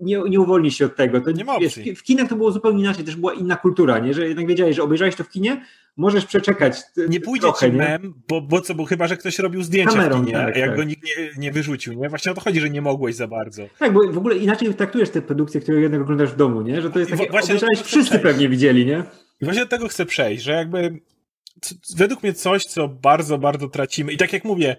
[0.00, 1.20] nie, nie uwolnisz się od tego.
[1.20, 1.58] To, nie ma.
[1.58, 4.14] Wiesz, w kinach to było zupełnie inaczej, też była inna kultura, nie?
[4.14, 5.64] że jednak wiedziałeś, że obejrzałeś to w kinie,
[5.96, 6.76] możesz przeczekać.
[7.08, 10.22] Nie pójdzie trochę, ci mem, bo, bo co, bo chyba, że ktoś robił zdjęcia Kamerą,
[10.22, 10.76] w kinie, tak, jak tak.
[10.76, 12.08] go nikt nie, nie wyrzucił, nie?
[12.08, 13.62] Właśnie o to chodzi, że nie mogłeś za bardzo.
[13.78, 16.82] Tak, bo w ogóle inaczej traktujesz te produkcje, które jednak oglądasz w domu, nie?
[16.82, 19.04] Że to jest takie, właśnie obejrzałeś, wszyscy pewnie widzieli, nie?
[19.40, 21.00] I właśnie do tego chcę przejść, że jakby
[21.96, 24.12] według mnie coś, co bardzo, bardzo tracimy.
[24.12, 24.76] I tak jak mówię,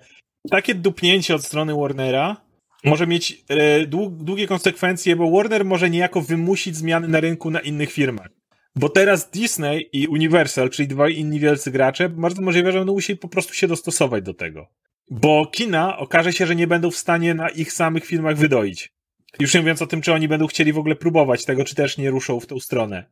[0.50, 2.38] takie dupnięcie od strony Warnera
[2.84, 7.92] może mieć e, długie konsekwencje, bo Warner może niejako wymusić zmiany na rynku na innych
[7.92, 8.30] firmach.
[8.76, 13.20] Bo teraz Disney i Universal, czyli dwaj inni wielcy gracze, bardzo możliwe, że będą musieli
[13.20, 14.68] po prostu się dostosować do tego.
[15.12, 18.94] Bo kina okaże się, że nie będą w stanie na ich samych filmach wydoić.
[19.40, 21.98] Już nie mówiąc o tym, czy oni będą chcieli w ogóle próbować tego, czy też
[21.98, 23.06] nie ruszą w tą stronę.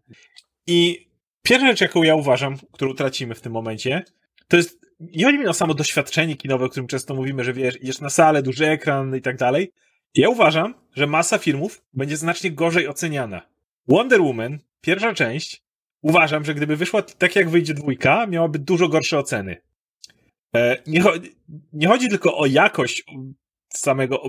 [0.67, 1.07] I
[1.41, 4.03] pierwsza rzecz, jaką ja uważam, którą tracimy w tym momencie,
[4.47, 7.81] to jest, nie chodzi mi o samo doświadczenie kinowe, o którym często mówimy, że wiesz,
[7.81, 9.71] idziesz na salę, duży ekran i tak dalej.
[10.15, 13.41] Ja uważam, że masa filmów będzie znacznie gorzej oceniana.
[13.87, 15.63] Wonder Woman, pierwsza część,
[16.01, 19.61] uważam, że gdyby wyszła tak jak wyjdzie dwójka, miałaby dużo gorsze oceny.
[20.55, 21.35] E, nie, chodzi,
[21.73, 23.03] nie chodzi tylko o jakość
[23.69, 24.21] samego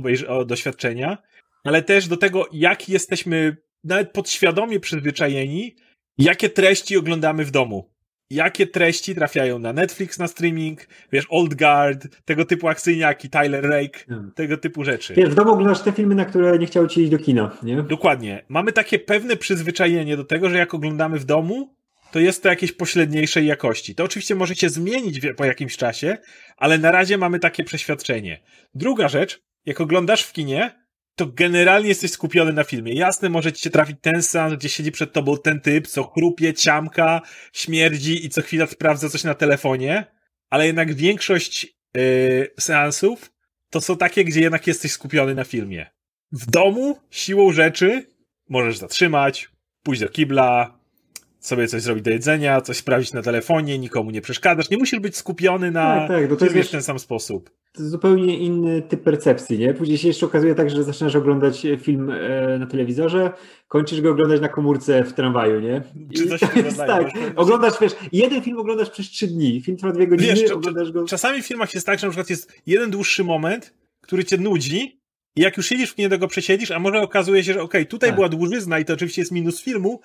[0.46, 1.18] doświadczenia,
[1.64, 5.76] ale też do tego, jak jesteśmy nawet podświadomie przyzwyczajeni,
[6.18, 7.91] jakie treści oglądamy w domu.
[8.32, 13.98] Jakie treści trafiają na Netflix, na streaming, wiesz, Old Guard, tego typu akcyjniaki, Tyler Rake,
[14.08, 14.32] hmm.
[14.34, 15.14] tego typu rzeczy.
[15.14, 17.82] Wiesz, w domu oglądasz te filmy, na które nie chciał ci iść do kina, nie?
[17.82, 18.44] Dokładnie.
[18.48, 21.74] Mamy takie pewne przyzwyczajenie do tego, że jak oglądamy w domu,
[22.12, 23.94] to jest to jakieś pośredniejszej jakości.
[23.94, 26.16] To oczywiście może się zmienić po jakimś czasie,
[26.56, 28.40] ale na razie mamy takie przeświadczenie.
[28.74, 30.81] Druga rzecz, jak oglądasz w kinie,
[31.16, 32.94] to generalnie jesteś skupiony na filmie.
[32.94, 36.54] Jasne, może ci się trafić ten sam, gdzie siedzi przed tobą ten typ, co chrupie,
[36.54, 37.20] ciamka,
[37.52, 40.04] śmierdzi i co chwila sprawdza coś na telefonie,
[40.50, 43.32] ale jednak większość yy, seansów
[43.70, 45.90] to są takie, gdzie jednak jesteś skupiony na filmie.
[46.32, 48.06] W domu, siłą rzeczy,
[48.48, 49.50] możesz zatrzymać,
[49.82, 50.78] pójść do kibla,
[51.42, 54.70] sobie coś zrobić do jedzenia, coś sprawdzić na telefonie, nikomu nie przeszkadzasz.
[54.70, 57.50] Nie musisz być skupiony na tak, tak, to jest w ten sam sposób.
[57.72, 59.74] To jest zupełnie inny typ percepcji, nie?
[59.74, 63.32] Później się jeszcze okazuje tak, że zaczynasz oglądać film e, na telewizorze,
[63.68, 65.82] kończysz go oglądać na komórce w tramwaju, nie?
[66.10, 66.40] I Czy coś
[66.76, 70.92] tak, oglądasz, wiesz, jeden film oglądasz przez trzy dni, film trwa dwie godziny, wiesz, oglądasz
[70.92, 71.04] go...
[71.04, 75.02] Czasami w filmach jest tak, że na przykład jest jeden dłuższy moment, który cię nudzi
[75.36, 77.86] i jak już siedzisz w kinie, tego przesiedzisz, a może okazuje się, że okej, okay,
[77.86, 78.14] tutaj tak.
[78.14, 80.00] była dłużyzna i to oczywiście jest minus filmu,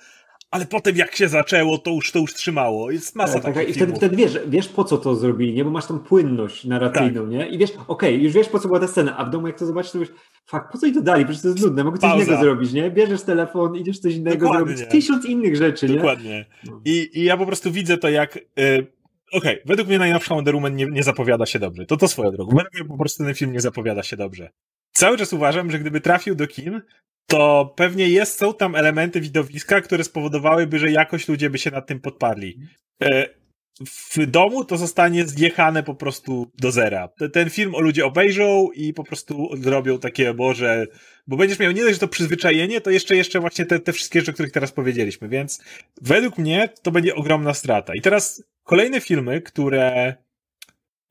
[0.50, 2.90] ale potem jak się zaczęło, to już to już trzymało.
[2.90, 5.64] Jest masa tak, takich tak, I wtedy, wtedy wiesz, wiesz po co to zrobili, nie?
[5.64, 7.30] Bo masz tą płynność narracyjną, tak.
[7.30, 7.48] nie?
[7.48, 9.58] I wiesz, okej, okay, już wiesz po co była ta scena, a w domu jak
[9.58, 10.08] to zobaczysz, to wiesz,
[10.46, 11.24] fakt, po co i to dali?
[11.24, 12.24] Przecież to jest nudne, mogę coś Pauza.
[12.24, 12.90] innego zrobić, nie?
[12.90, 14.76] Bierzesz telefon, idziesz coś innego Dokładnie.
[14.76, 16.30] zrobić, tysiąc innych rzeczy, Dokładnie.
[16.30, 16.46] nie?
[16.64, 16.92] Dokładnie.
[16.92, 18.36] I, I ja po prostu widzę to jak...
[18.56, 18.98] Yy,
[19.32, 21.86] Okej, okay, według mnie najnowsza Wonder Woman nie, nie zapowiada się dobrze.
[21.86, 22.56] To to swoją drogą.
[22.56, 24.50] Według mnie po prostu ten film nie zapowiada się dobrze.
[24.92, 26.80] Cały czas uważam, że gdyby trafił do kin,
[27.28, 31.86] to pewnie jest, są tam elementy widowiska, które spowodowałyby, że jakoś ludzie by się nad
[31.86, 32.58] tym podparli.
[33.02, 33.38] E,
[33.86, 37.08] w domu to zostanie zjechane po prostu do zera.
[37.32, 40.86] Ten film o ludzie obejrzą i po prostu zrobią takie, może,
[41.26, 44.20] bo będziesz miał nie dość, że to przyzwyczajenie, to jeszcze, jeszcze właśnie te, te wszystkie
[44.20, 45.64] rzeczy, o których teraz powiedzieliśmy, więc
[46.00, 47.94] według mnie to będzie ogromna strata.
[47.94, 50.14] I teraz kolejne filmy, które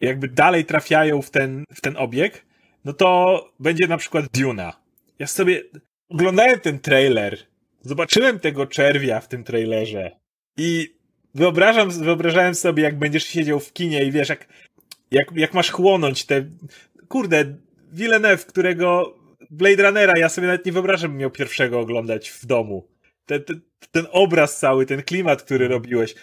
[0.02, 2.46] jakby dalej trafiają w ten, w ten obieg,
[2.86, 4.74] no to będzie na przykład Duna.
[5.20, 5.64] Ja sobie,
[6.10, 7.38] oglądałem ten trailer,
[7.82, 10.12] zobaczyłem tego czerwia w tym trailerze
[10.58, 10.98] i
[11.36, 14.48] wyobrażam, wyobrażałem sobie, jak będziesz siedział w kinie i wiesz, jak,
[15.12, 16.46] jak, jak masz chłonąć te,
[17.08, 17.56] kurde,
[17.92, 19.18] Villeneuve, którego
[19.50, 22.88] Blade Runnera, ja sobie nawet nie wyobrażam, miał pierwszego oglądać w domu.
[23.26, 26.16] Ten, ten, ten obraz cały, ten klimat, który robiłeś.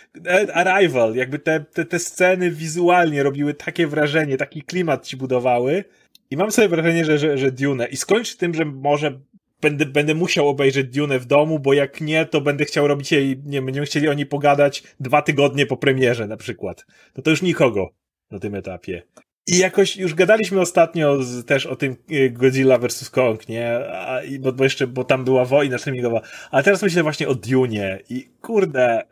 [0.54, 5.84] Arrival, jakby te, te, te sceny wizualnie robiły takie wrażenie, taki klimat ci budowały.
[6.30, 7.86] I mam sobie wrażenie, że, że, że Dune.
[7.86, 9.20] I skończ tym, że może
[9.64, 13.38] będę, będę musiał obejrzeć Dune w domu, bo jak nie, to będę chciał robić jej,
[13.44, 16.86] nie będziemy chcieli o niej pogadać dwa tygodnie po premierze na przykład.
[17.16, 17.90] No to już nikogo
[18.30, 19.02] na tym etapie.
[19.46, 23.10] I jakoś już gadaliśmy ostatnio z, też o tym e, Godzilla vs.
[23.10, 23.76] Kong, nie?
[23.76, 26.20] A, bo, bo jeszcze, bo tam była wojna streamingowa.
[26.50, 29.02] Ale teraz myślę właśnie o Dune i kurde,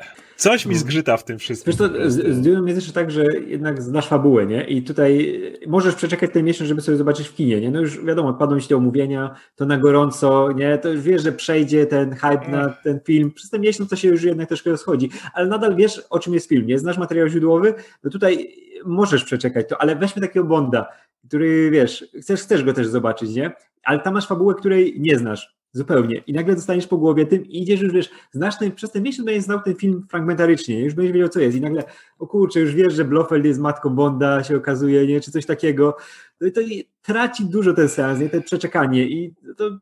[0.43, 0.81] Coś mi no.
[0.81, 1.71] zgrzyta w tym wszystkim.
[1.71, 4.65] Wiesz to, z, z Dune'em jest jeszcze tak, że jednak znasz fabułę, nie?
[4.65, 7.71] I tutaj możesz przeczekać ten miesiąc, żeby sobie zobaczyć w kinie, nie?
[7.71, 10.79] No już wiadomo, odpadną ci te omówienia, to na gorąco, nie?
[10.79, 13.33] To już wiesz, że przejdzie ten hype na ten film.
[13.33, 15.11] Przez ten miesiąc to się już jednak troszkę rozchodzi.
[15.35, 16.79] Ale nadal wiesz, o czym jest film, nie?
[16.79, 17.75] Znasz materiał źródłowy,
[18.05, 20.87] no tutaj możesz przeczekać to, ale weźmy takiego Bonda,
[21.29, 23.53] który, wiesz, chcesz, chcesz go też zobaczyć, nie?
[23.85, 26.23] Ale tam masz fabułę, której nie znasz Zupełnie.
[26.27, 29.27] I nagle dostaniesz po głowie tym i idziesz już, wiesz, znasz ten, przez ten miesiąc
[29.27, 31.57] będziesz znał ten film fragmentarycznie, już będziesz wiedział, co jest.
[31.57, 31.85] I nagle,
[32.19, 35.97] o kurczę, już wiesz, że Blofeld jest matką Bonda, się okazuje, nie, czy coś takiego.
[36.41, 36.61] No i to
[37.03, 39.79] traci dużo ten seans, nie, te przeczekanie i to,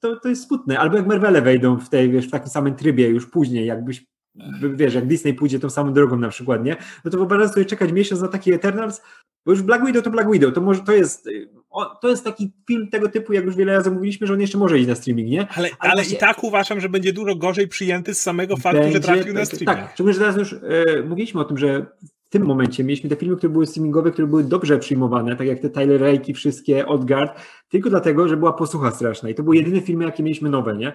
[0.00, 0.78] to, to jest smutne.
[0.78, 4.06] Albo jak Marvele wejdą w tej, wiesz, w takim samym trybie już później, jakbyś
[4.74, 6.76] wiesz, jak Disney pójdzie tą samą drogą na przykład, nie?
[7.04, 9.02] No to wyobrażam sobie czekać miesiąc na taki Eternals,
[9.46, 11.28] bo już Black Widow to Black Widow, to może to jest
[11.76, 14.58] o, to jest taki film tego typu, jak już wiele razy mówiliśmy, że on jeszcze
[14.58, 15.48] może iść na streaming, nie?
[15.56, 18.96] Ale, ale, ale i tak uważam, że będzie dużo gorzej przyjęty z samego faktu, będzie,
[18.96, 19.66] że trafił na streaming.
[19.66, 20.58] Tak, szczególnie, że teraz już e,
[21.08, 21.86] mówiliśmy o tym, że
[22.24, 25.60] w tym momencie mieliśmy te filmy, które były streamingowe, które były dobrze przyjmowane, tak jak
[25.60, 29.80] te Tyler Rake wszystkie, Odgard, tylko dlatego, że była posłucha straszna i to były jedyne
[29.80, 30.92] filmy, jakie mieliśmy nowe, nie?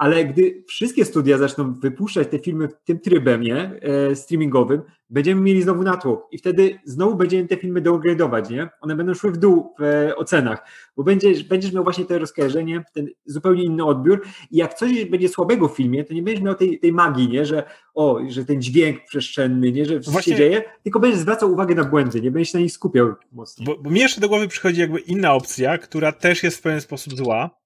[0.00, 5.62] ale gdy wszystkie studia zaczną wypuszczać te filmy tym trybem nie, e, streamingowym, będziemy mieli
[5.62, 8.68] znowu natłok i wtedy znowu będziemy te filmy dogradować, nie?
[8.80, 10.64] One będą szły w dół w e, ocenach,
[10.96, 15.28] bo będziesz, będziesz miał właśnie to rozkojarzenie, ten zupełnie inny odbiór i jak coś będzie
[15.28, 17.46] słabego w filmie, to nie będziesz miał tej, tej magii, nie?
[17.46, 17.62] Że
[17.94, 19.84] o, że ten dźwięk przestrzenny, nie?
[19.84, 23.14] Że wszystko się dzieje, tylko będziesz zwracał uwagę na błędy, nie będziesz na nich skupiał
[23.32, 23.64] mocno.
[23.64, 26.80] Bo, bo mi jeszcze do głowy przychodzi jakby inna opcja, która też jest w pewien
[26.80, 27.60] sposób zła,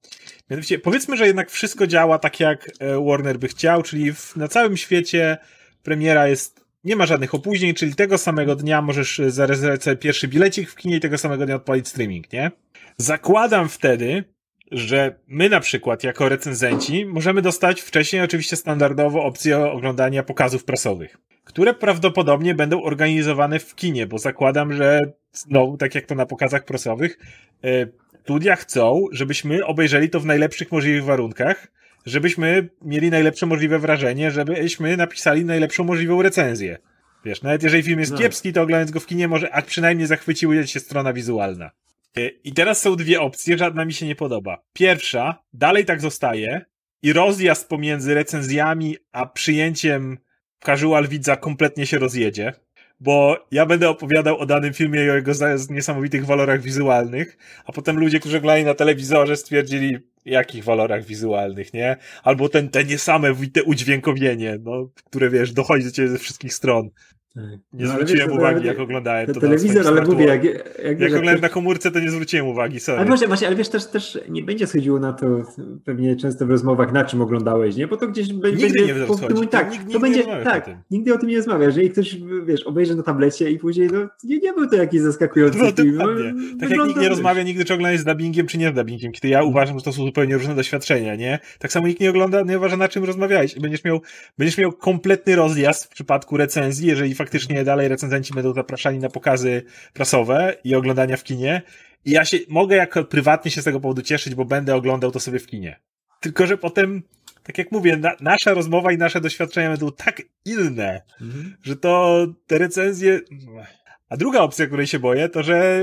[0.50, 4.48] Mianowicie, powiedzmy, że jednak wszystko działa tak, jak e, Warner by chciał, czyli w, na
[4.48, 5.38] całym świecie
[5.82, 10.28] premiera jest, nie ma żadnych opóźnień, czyli tego samego dnia możesz e, zarezerwować sobie pierwszy
[10.28, 12.50] bilecik w kinie i tego samego dnia odpalić streaming, nie?
[12.96, 14.24] Zakładam wtedy,
[14.72, 21.18] że my na przykład jako recenzenci możemy dostać wcześniej oczywiście standardowo opcję oglądania pokazów prasowych,
[21.44, 25.00] które prawdopodobnie będą organizowane w kinie, bo zakładam, że
[25.50, 27.18] no, tak jak to na pokazach prasowych,
[27.64, 27.86] e,
[28.24, 31.68] studia chcą, żebyśmy obejrzeli to w najlepszych możliwych warunkach,
[32.06, 36.78] żebyśmy mieli najlepsze możliwe wrażenie, żebyśmy napisali najlepszą możliwą recenzję.
[37.24, 38.18] Wiesz, nawet jeżeli film jest no.
[38.18, 41.70] kiepski, to oglądając go w kinie może, a przynajmniej zachwyciła się strona wizualna.
[42.16, 44.62] E, I teraz są dwie opcje, żadna mi się nie podoba.
[44.72, 46.64] Pierwsza, dalej tak zostaje
[47.02, 50.18] i rozjazd pomiędzy recenzjami a przyjęciem
[50.64, 52.52] casual widza kompletnie się rozjedzie
[53.04, 55.32] bo ja będę opowiadał o danym filmie i o jego
[55.70, 61.96] niesamowitych walorach wizualnych, a potem ludzie, którzy oglądali na telewizorze stwierdzili, jakich walorach wizualnych, nie?
[62.22, 66.90] Albo ten, te niesamowite udźwiękowienie, no, które wiesz, dochodzi do ciebie ze wszystkich stron.
[67.34, 67.44] Tak.
[67.72, 69.40] Nie no, zwróciłem wiesz, uwagi, jak oglądałem to.
[69.40, 71.42] Telewizor, ale mówię, jak, jak, jak oglądałem jak...
[71.42, 72.98] na komórce, to nie zwróciłem uwagi, sorry.
[72.98, 75.26] Ale właśnie, właśnie, ale wiesz, też, też nie będzie schodziło na to
[75.84, 77.86] pewnie często w rozmowach, na czym oglądałeś, nie?
[77.86, 78.86] Bo to gdzieś nigdy będzie...
[78.86, 81.66] Nie po, to, tak, nigdy, to będzie, tak, nigdy o tym nie rozmawia.
[81.66, 82.16] Jeżeli ktoś,
[82.46, 85.98] wiesz, obejrzy na tablecie i później, no, nie, nie był to jakiś zaskakujący no, film.
[85.98, 86.06] No,
[86.60, 89.28] tak jak nikt nie rozmawia nigdy, czy ogląda z dubbingiem, czy nie z dubbingiem, kiedy
[89.28, 91.38] ja uważam, że to są zupełnie różne doświadczenia, nie?
[91.58, 93.54] Tak samo nikt nie ogląda, nie uważa, na czym rozmawiałeś.
[93.60, 94.00] Będziesz miał,
[94.38, 99.62] będziesz miał kompletny rozjazd w przypadku recenzji, jeżeli faktycznie dalej recenzenci będą zapraszani na pokazy
[99.92, 101.62] prasowe i oglądania w kinie.
[102.04, 105.20] I ja się mogę jako prywatnie się z tego powodu cieszyć, bo będę oglądał to
[105.20, 105.80] sobie w kinie.
[106.20, 107.02] Tylko, że potem,
[107.42, 111.56] tak jak mówię, na, nasza rozmowa i nasze doświadczenia będą tak inne, mhm.
[111.62, 113.20] że to te recenzje.
[114.08, 115.82] A druga opcja, której się boję, to że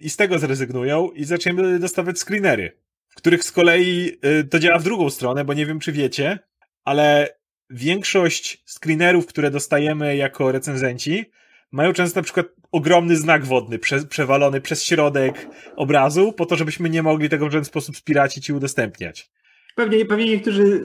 [0.00, 2.76] i z tego zrezygnują i zaczniemy dostawać screenery,
[3.08, 6.38] w których z kolei y, to działa w drugą stronę, bo nie wiem, czy wiecie,
[6.84, 7.39] ale
[7.70, 11.24] większość screenerów, które dostajemy jako recenzenci,
[11.72, 16.90] mają często na przykład ogromny znak wodny prze, przewalony przez środek obrazu, po to, żebyśmy
[16.90, 19.30] nie mogli tego w żaden sposób spiracić i udostępniać.
[19.74, 20.82] Pewnie, pewnie niektórzy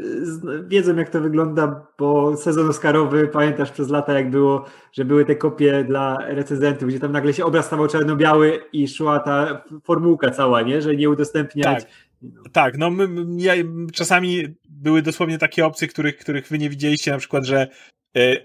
[0.67, 5.36] wiedzą, jak to wygląda, bo sezon Oscarowy, pamiętasz przez lata, jak było, że były te
[5.36, 10.62] kopie dla recenzentów, gdzie tam nagle się obraz stawał czarno-biały i szła ta formułka cała,
[10.62, 10.82] nie?
[10.82, 11.84] że nie udostępniać.
[11.84, 11.91] Tak.
[12.51, 13.07] Tak, no my,
[13.38, 13.53] ja,
[13.93, 17.67] czasami były dosłownie takie opcje, których, których wy nie widzieliście, na przykład, że
[18.17, 18.38] e,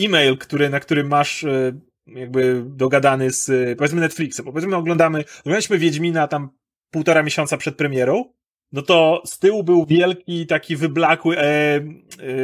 [0.00, 1.72] e-mail, który, na którym masz e,
[2.06, 6.50] jakby dogadany z, powiedzmy Netflixem, bo powiedzmy oglądamy, oglądaliśmy Wiedźmina tam
[6.90, 8.24] półtora miesiąca przed premierą,
[8.72, 11.82] no to z tyłu był wielki, taki wyblakły, e, e,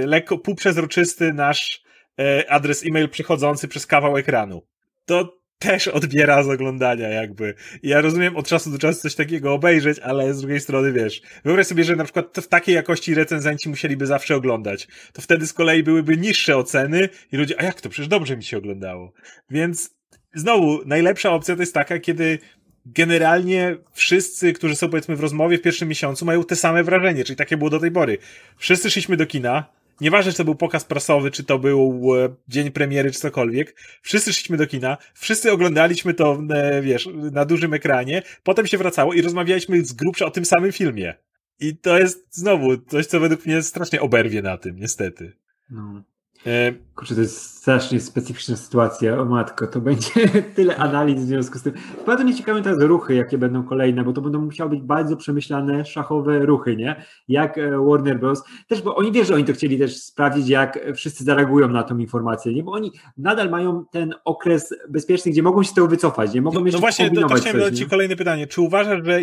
[0.07, 1.85] lekko półprzezroczysty nasz
[2.20, 4.62] e, adres e-mail przychodzący przez kawał ekranu.
[5.05, 7.55] To też odbiera z oglądania jakby.
[7.83, 11.66] Ja rozumiem od czasu do czasu coś takiego obejrzeć, ale z drugiej strony wiesz, wyobraź
[11.66, 14.88] sobie, że na przykład w takiej jakości recenzenci musieliby zawsze oglądać.
[15.12, 17.88] To wtedy z kolei byłyby niższe oceny i ludzie, a jak to?
[17.88, 19.12] Przecież dobrze mi się oglądało.
[19.51, 19.90] Więc
[20.35, 22.38] znowu, najlepsza opcja to jest taka, kiedy
[22.87, 27.37] generalnie wszyscy, którzy są powiedzmy w rozmowie w pierwszym miesiącu mają te same wrażenie, czyli
[27.37, 28.18] takie było do tej pory.
[28.57, 29.64] Wszyscy szliśmy do kina,
[30.00, 33.76] Nieważne, czy to był pokaz prasowy, czy to był e, dzień premiery, czy cokolwiek.
[34.02, 39.12] Wszyscy szliśmy do kina, wszyscy oglądaliśmy to, e, wiesz, na dużym ekranie, potem się wracało
[39.12, 41.14] i rozmawialiśmy z grubsza o tym samym filmie.
[41.61, 45.33] I to jest znowu coś, co według mnie strasznie oberwie na tym, niestety.
[45.70, 46.02] No.
[46.46, 50.11] E, Kurczę, to jest strasznie specyficzna sytuacja, o matko, to będzie
[50.57, 51.72] tyle analiz w związku z tym.
[52.07, 55.85] Bardzo mnie ciekawe teraz ruchy, jakie będą kolejne, bo to będą musiały być bardzo przemyślane,
[55.85, 57.05] szachowe ruchy, nie?
[57.28, 58.42] Jak e, Warner Bros.
[58.68, 61.98] Też, bo oni wiesz, że oni to chcieli też sprawdzić, jak wszyscy zareagują na tą
[61.98, 62.62] informację, nie?
[62.62, 66.42] Bo oni nadal mają ten okres bezpieczny, gdzie mogą się z tego wycofać, nie?
[66.42, 68.46] Mogą no, jeszcze No właśnie, to, to chciałem zadać Ci kolejne pytanie.
[68.46, 69.20] Czy uważasz, że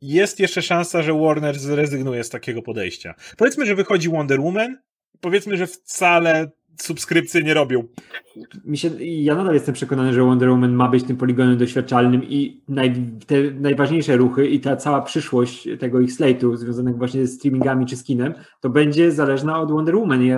[0.00, 3.14] jest jeszcze szansa, że Warner zrezygnuje z takiego podejścia?
[3.36, 4.76] Powiedzmy, że wychodzi Wonder Woman,
[5.20, 7.84] powiedzmy, że wcale subskrypcje nie robią.
[8.64, 12.62] Mi się, ja nadal jestem przekonany, że Wonder Woman ma być tym poligonem doświadczalnym i
[12.68, 12.94] naj,
[13.26, 17.96] te najważniejsze ruchy i ta cała przyszłość tego ich slate'u związanego właśnie z streamingami czy
[17.96, 20.30] skinem, to będzie zależna od Wonder Woman i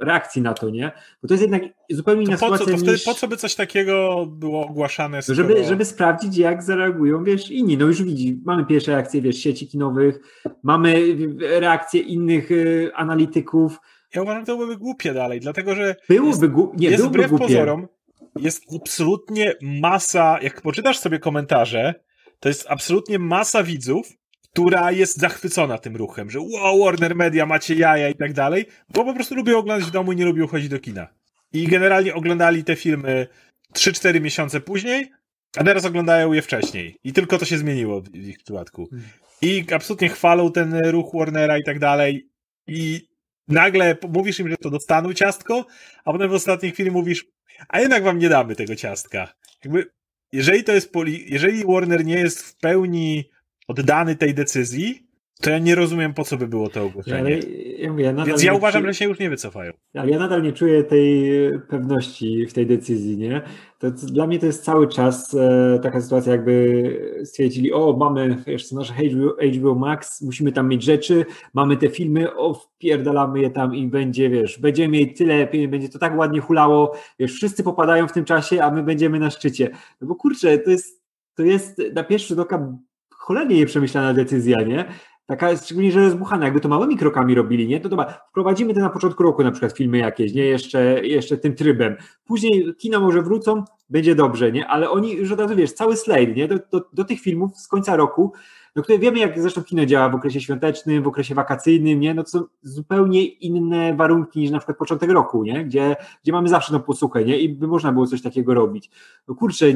[0.00, 0.92] reakcji na to, nie?
[1.22, 3.04] Bo to jest jednak zupełnie inna to po sytuacja co, to niż...
[3.04, 5.22] po co by coś takiego było ogłaszane?
[5.22, 5.36] Skoro...
[5.36, 7.76] Żeby, żeby sprawdzić, jak zareagują, wiesz, inni.
[7.76, 10.20] No już widzi, mamy pierwsze reakcje, wiesz, sieci kinowych,
[10.62, 13.80] mamy reakcje innych y, analityków,
[14.14, 16.42] ja uważam, że to byłoby głupie dalej, dlatego że byłoby jest,
[16.76, 17.44] nie, jest byłoby wbrew głupie.
[17.44, 17.88] pozorom,
[18.36, 21.94] jest absolutnie masa, jak poczytasz sobie komentarze,
[22.40, 24.08] to jest absolutnie masa widzów,
[24.52, 29.04] która jest zachwycona tym ruchem, że wow, Warner Media, macie jaja i tak dalej, bo
[29.04, 31.08] po prostu lubią oglądać w domu i nie lubią chodzić do kina.
[31.52, 33.26] I generalnie oglądali te filmy
[33.74, 35.12] 3-4 miesiące później,
[35.56, 36.96] a teraz oglądają je wcześniej.
[37.04, 38.88] I tylko to się zmieniło w ich przypadku.
[38.90, 39.08] Hmm.
[39.42, 42.28] I absolutnie chwalą ten ruch Warnera i tak dalej.
[42.66, 43.11] I
[43.48, 45.66] nagle mówisz im, że to dostaną ciastko,
[46.04, 47.26] a potem w ostatniej chwili mówisz,
[47.68, 49.34] a jednak wam nie damy tego ciastka.
[49.64, 49.90] Jakby,
[50.32, 53.30] jeżeli to jest, poli jeżeli Warner nie jest w pełni
[53.68, 55.06] oddany tej decyzji,
[55.42, 57.30] to ja nie rozumiem, po co by było to ogłoszenie.
[57.78, 59.72] Ja, ja, ja Więc ja uważam, że się już nie wycofają.
[59.94, 61.30] Ale ja nadal nie czuję tej
[61.68, 63.42] pewności w tej decyzji, nie?
[63.78, 68.72] To, dla mnie to jest cały czas e, taka sytuacja, jakby stwierdzili, o, mamy wiesz,
[68.72, 71.24] nasze HBO, HBO, Max, musimy tam mieć rzeczy,
[71.54, 75.98] mamy te filmy, o, wpierdalamy je tam i będzie, wiesz, będziemy mieć tyle, będzie to
[75.98, 79.70] tak ładnie hulało, wiesz, wszyscy popadają w tym czasie, a my będziemy na szczycie.
[80.00, 81.02] No bo kurczę, to jest,
[81.34, 82.76] to jest na pierwszy rzut oka
[83.22, 84.84] cholernie nieprzemyślana decyzja, nie?
[85.26, 87.80] Taka szczególnie, że rozbuchana, jakby to małymi krokami robili, nie?
[87.80, 90.44] To dobra, wprowadzimy te na początku roku na przykład filmy jakieś, nie?
[90.44, 91.96] Jeszcze, jeszcze tym trybem.
[92.24, 94.66] Później kina może wrócą, będzie dobrze, nie?
[94.66, 96.48] Ale oni już od razu, wiesz, cały slate, nie?
[96.48, 98.32] Do, do, do tych filmów z końca roku,
[98.76, 102.14] no które wiemy, jak zresztą kino działa w okresie świątecznym, w okresie wakacyjnym, nie?
[102.14, 105.64] No to są zupełnie inne warunki niż na przykład początek roku, nie?
[105.64, 107.38] Gdzie, gdzie mamy zawsze no posłuchę, nie?
[107.38, 108.90] I by można było coś takiego robić.
[109.28, 109.66] No kurczę,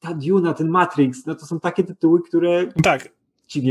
[0.00, 2.66] ta Duna, ten Matrix, no to są takie tytuły, które...
[2.82, 3.08] Tak,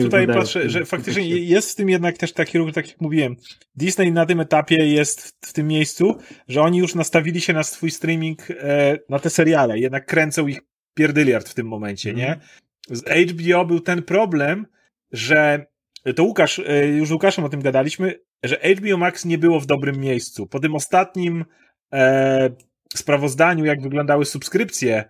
[0.02, 3.36] Tutaj patrzę, że faktycznie jest w tym jednak też taki ruch, tak jak mówiłem.
[3.76, 6.18] Disney na tym etapie jest w, w tym miejscu,
[6.48, 10.62] że oni już nastawili się na swój streaming, e, na te seriale, jednak kręcą ich
[10.94, 12.22] pierdyliard w tym momencie, mm.
[12.22, 12.40] nie?
[12.90, 14.68] Z HBO był ten problem,
[15.12, 15.66] że
[16.16, 19.66] to Łukasz, e, już z Łukaszem o tym gadaliśmy, że HBO Max nie było w
[19.66, 20.48] dobrym miejscu.
[20.48, 21.46] Po tym ostatnim
[21.94, 22.50] e,
[22.96, 25.06] sprawozdaniu, jak wyglądały subskrypcje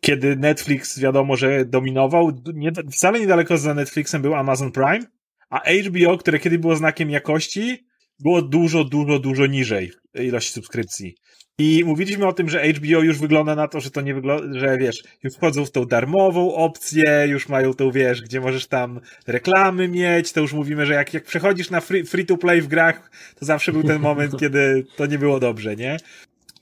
[0.00, 5.06] kiedy Netflix wiadomo, że dominował, nie, wcale niedaleko za Netflixem był Amazon Prime,
[5.50, 7.86] a HBO, które kiedy było znakiem jakości,
[8.20, 11.14] było dużo, dużo, dużo niżej ilości subskrypcji.
[11.58, 14.78] I mówiliśmy o tym, że HBO już wygląda na to, że to nie wygląda, że
[14.78, 19.88] wiesz, już wchodzą w tą darmową opcję, już mają tą, wiesz, gdzie możesz tam reklamy
[19.88, 23.10] mieć, to już mówimy, że jak, jak przechodzisz na free, free to play w grach,
[23.38, 25.96] to zawsze był ten moment, kiedy to nie było dobrze, nie?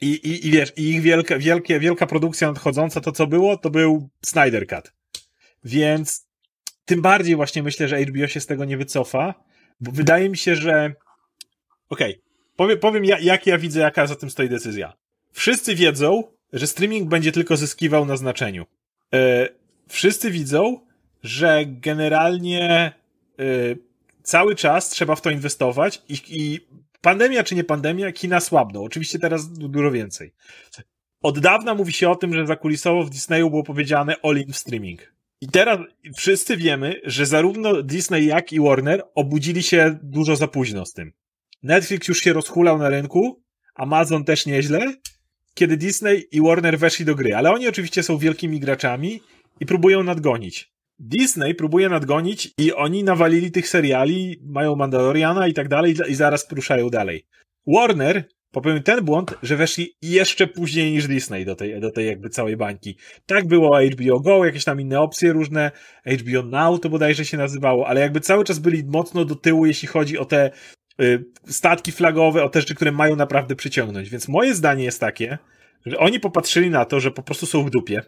[0.00, 3.70] I, i, i wiesz, i ich wielka, wielkie, wielka produkcja nadchodząca, to co było, to
[3.70, 4.92] był Snyder Cut.
[5.64, 6.26] Więc
[6.84, 9.34] tym bardziej właśnie myślę, że HBO się z tego nie wycofa,
[9.80, 10.94] bo wydaje mi się, że
[11.88, 12.22] okej, okay.
[12.56, 14.92] powiem, powiem ja, jak ja widzę, jaka za tym stoi decyzja.
[15.32, 18.66] Wszyscy wiedzą, że streaming będzie tylko zyskiwał na znaczeniu.
[19.12, 19.18] Yy,
[19.88, 20.86] wszyscy widzą,
[21.22, 22.92] że generalnie
[23.38, 23.78] yy,
[24.22, 26.60] cały czas trzeba w to inwestować i, i
[27.00, 28.82] pandemia czy nie pandemia, kina słabną.
[28.82, 30.32] Oczywiście teraz dużo więcej.
[31.22, 35.12] Od dawna mówi się o tym, że zakulisowo w Disneyu było powiedziane all in streaming.
[35.40, 35.78] I teraz
[36.16, 41.12] wszyscy wiemy, że zarówno Disney, jak i Warner obudzili się dużo za późno z tym.
[41.62, 43.42] Netflix już się rozhulał na rynku,
[43.74, 44.94] Amazon też nieźle,
[45.54, 49.20] kiedy Disney i Warner weszli do gry, ale oni oczywiście są wielkimi graczami
[49.60, 50.72] i próbują nadgonić.
[51.00, 56.46] Disney próbuje nadgonić i oni nawalili tych seriali, mają Mandaloriana i tak dalej i zaraz
[56.46, 57.26] poruszają dalej.
[57.66, 62.28] Warner popełnił ten błąd, że weszli jeszcze później niż Disney do tej, do tej jakby
[62.28, 62.96] całej bańki.
[63.26, 65.70] Tak było HBO Go, jakieś tam inne opcje różne,
[66.06, 69.88] HBO Now to bodajże się nazywało, ale jakby cały czas byli mocno do tyłu, jeśli
[69.88, 70.50] chodzi o te
[71.00, 74.10] y, statki flagowe, o te rzeczy, które mają naprawdę przyciągnąć.
[74.10, 75.38] Więc moje zdanie jest takie,
[75.86, 78.02] że oni popatrzyli na to, że po prostu są w dupie.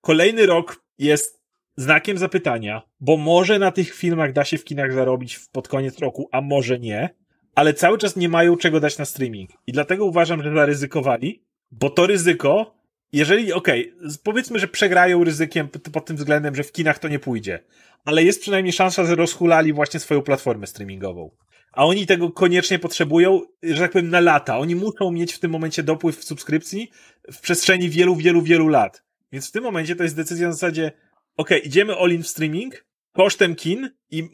[0.00, 1.39] Kolejny rok jest
[1.76, 6.28] znakiem zapytania, bo może na tych filmach da się w kinach zarobić pod koniec roku,
[6.32, 7.14] a może nie,
[7.54, 9.50] ale cały czas nie mają czego dać na streaming.
[9.66, 12.74] I dlatego uważam, że zaryzykowali, bo to ryzyko,
[13.12, 17.18] jeżeli, okej, okay, powiedzmy, że przegrają ryzykiem pod tym względem, że w kinach to nie
[17.18, 17.64] pójdzie,
[18.04, 21.30] ale jest przynajmniej szansa, że rozhulali właśnie swoją platformę streamingową.
[21.72, 24.58] A oni tego koniecznie potrzebują, że tak powiem, na lata.
[24.58, 26.90] Oni muszą mieć w tym momencie dopływ w subskrypcji
[27.32, 29.02] w przestrzeni wielu, wielu, wielu lat.
[29.32, 30.92] Więc w tym momencie to jest decyzja na zasadzie,
[31.36, 34.28] ok, idziemy all in w streaming kosztem kin i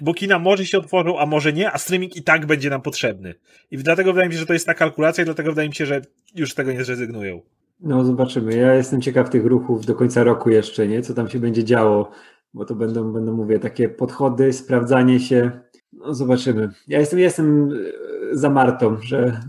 [0.00, 3.34] bo kina może się otworzą, a może nie, a streaming i tak będzie nam potrzebny.
[3.70, 5.86] I dlatego wydaje mi się, że to jest ta kalkulacja i dlatego wydaje mi się,
[5.86, 6.02] że
[6.34, 7.42] już z tego nie zrezygnują.
[7.80, 8.56] No zobaczymy.
[8.56, 11.02] Ja jestem ciekaw tych ruchów do końca roku jeszcze, nie?
[11.02, 12.10] Co tam się będzie działo,
[12.54, 15.50] bo to będą, będą mówię, takie podchody, sprawdzanie się.
[15.92, 16.68] No zobaczymy.
[16.88, 19.40] Ja jestem, ja jestem e, za Martą, że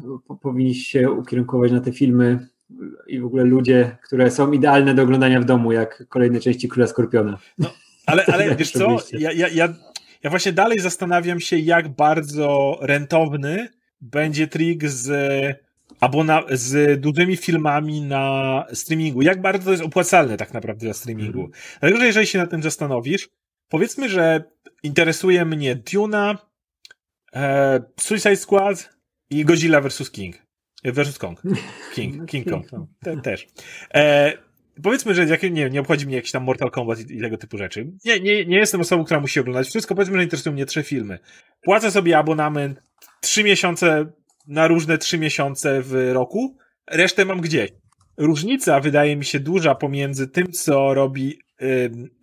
[0.42, 2.48] powinni się ukierunkować na te filmy
[3.08, 6.88] i w ogóle ludzie, które są idealne do oglądania w domu, jak kolejne części Króla
[6.88, 7.38] Skorpiona.
[7.58, 7.74] No,
[8.06, 9.74] ale, ale wiesz co, ja, ja, ja,
[10.24, 13.70] ja właśnie dalej zastanawiam się, jak bardzo rentowny
[14.02, 15.10] będzie trik z
[16.00, 19.22] abona z dużymi filmami na streamingu.
[19.22, 21.40] Jak bardzo to jest opłacalne tak naprawdę dla streamingu.
[21.40, 21.52] Mm.
[21.80, 23.30] Dlatego, że jeżeli się nad tym zastanowisz,
[23.70, 24.44] powiedzmy, że
[24.84, 26.38] interesuje mnie Duna,
[27.34, 28.90] e, Suicide Squad
[29.30, 30.12] i Godzilla vs.
[30.12, 30.47] King.
[30.84, 31.42] Versus Kong.
[31.96, 32.72] King, King Kong.
[32.72, 33.48] No, te, też.
[33.94, 34.34] E,
[34.84, 37.58] powiedzmy, że jak, nie, nie obchodzi mnie jakiś tam Mortal Kombat i, i, tego typu
[37.58, 37.92] rzeczy.
[38.06, 39.96] Nie, nie, nie jestem osobą, która musi oglądać wszystko.
[39.96, 41.20] Powiedzmy, że interesują mnie trzy filmy.
[41.62, 42.82] Płacę sobie abonament
[43.22, 44.06] trzy miesiące
[44.48, 46.58] na różne trzy miesiące w roku.
[46.88, 47.72] Resztę mam gdzieś.
[48.18, 51.40] Różnica wydaje mi się duża pomiędzy tym, co robi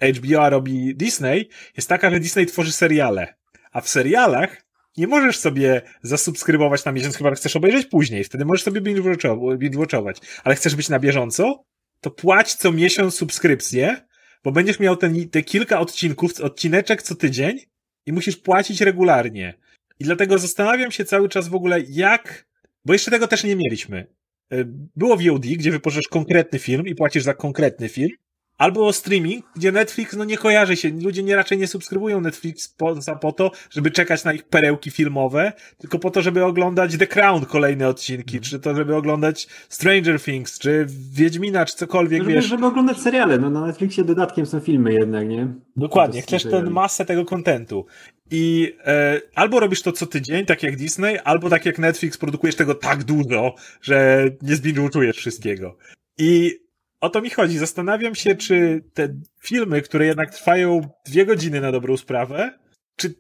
[0.02, 3.34] y, HBO, a robi Disney, jest taka, że Disney tworzy seriale.
[3.72, 4.63] A w serialach
[4.96, 8.24] nie możesz sobie zasubskrybować na miesiąc, chyba chcesz obejrzeć później.
[8.24, 10.14] Wtedy możesz sobie binge-watchować.
[10.44, 11.64] Ale chcesz być na bieżąco?
[12.00, 13.96] To płać co miesiąc subskrypcję,
[14.44, 17.60] bo będziesz miał ten, te kilka odcinków, odcineczek co tydzień
[18.06, 19.54] i musisz płacić regularnie.
[19.98, 22.46] I dlatego zastanawiam się cały czas w ogóle, jak.
[22.84, 24.06] Bo jeszcze tego też nie mieliśmy.
[24.52, 24.64] E,
[24.96, 28.10] było VOD, gdzie wypożyczasz konkretny film i płacisz za konkretny film,
[28.58, 30.88] Albo streaming, gdzie Netflix, no nie kojarzy się.
[30.88, 35.52] Ludzie nie raczej nie subskrybują Netflix po, po to, żeby czekać na ich perełki filmowe,
[35.78, 40.58] tylko po to, żeby oglądać The Crown kolejne odcinki, czy to, żeby oglądać Stranger Things,
[40.58, 42.44] czy Wiedźmina, czy cokolwiek, żeby, wiesz.
[42.44, 45.54] Żeby oglądać seriale, no na Netflixie dodatkiem są filmy jednak, nie?
[45.76, 47.86] Dokładnie, chcesz ten masę tego kontentu.
[48.30, 52.56] I e, albo robisz to co tydzień, tak jak Disney, albo tak jak Netflix, produkujesz
[52.56, 55.76] tego tak dużo, że nie zbinżujesz wszystkiego.
[56.18, 56.63] I
[57.04, 57.58] o to mi chodzi.
[57.58, 59.08] Zastanawiam się, czy te
[59.40, 62.58] filmy, które jednak trwają dwie godziny na dobrą sprawę,
[62.96, 63.14] czy,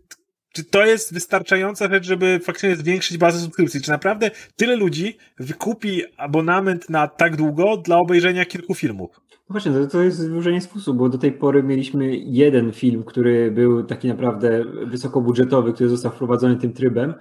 [0.52, 3.80] czy to jest wystarczająca rzecz, żeby faktycznie zwiększyć bazę subskrypcji?
[3.80, 9.20] Czy naprawdę tyle ludzi wykupi abonament na tak długo dla obejrzenia kilku filmów?
[9.30, 13.04] No właśnie, to, to jest już nie sposób, bo do tej pory mieliśmy jeden film,
[13.04, 17.14] który był taki naprawdę wysokobudżetowy, który został wprowadzony tym trybem,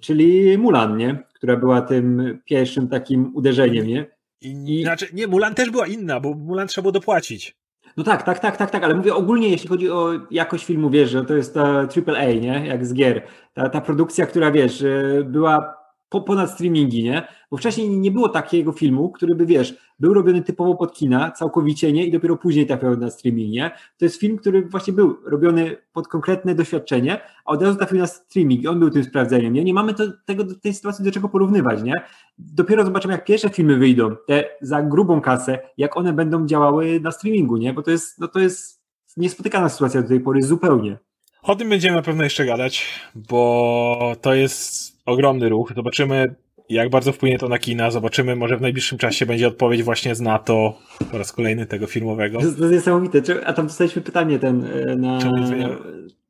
[0.00, 1.22] czyli Mulan, nie?
[1.34, 4.21] Która była tym pierwszym takim uderzeniem, nie?
[4.42, 4.82] I.
[4.82, 7.56] Znaczy, nie, Mulan też była inna, bo Mulan trzeba było dopłacić.
[7.96, 11.10] No tak, tak, tak, tak, tak, ale mówię ogólnie, jeśli chodzi o jakość filmu, wiesz,
[11.10, 12.66] że to jest ta AAA, nie?
[12.66, 13.22] Jak z gier.
[13.54, 14.84] Ta, ta produkcja, która, wiesz,
[15.24, 15.81] była
[16.12, 17.26] po, ponad streamingi, nie?
[17.50, 21.92] Bo wcześniej nie było takiego filmu, który by, wiesz, był robiony typowo pod kina, całkowicie
[21.92, 23.70] nie i dopiero później trafiał na streaming, nie?
[23.98, 28.06] To jest film, który właśnie był robiony pod konkretne doświadczenie, a od razu trafił na
[28.06, 29.64] streaming i on był tym sprawdzeniem, nie?
[29.64, 32.02] Nie mamy to, tego, tej sytuacji do czego porównywać, nie?
[32.38, 37.10] Dopiero zobaczymy, jak pierwsze filmy wyjdą, te za grubą kasę, jak one będą działały na
[37.10, 37.72] streamingu, nie?
[37.72, 38.82] Bo to jest, no to jest
[39.16, 40.98] niespotykana sytuacja do tej pory zupełnie.
[41.42, 45.72] O tym będziemy na pewno jeszcze gadać, bo to jest ogromny ruch.
[45.76, 46.34] Zobaczymy,
[46.68, 47.90] jak bardzo wpłynie to na kina.
[47.90, 50.78] Zobaczymy, może w najbliższym czasie będzie odpowiedź właśnie z NATO
[51.10, 52.38] po raz kolejny tego filmowego.
[52.38, 53.46] To, to jest niesamowite.
[53.46, 55.18] A tam dostaliśmy pytanie ten e, na,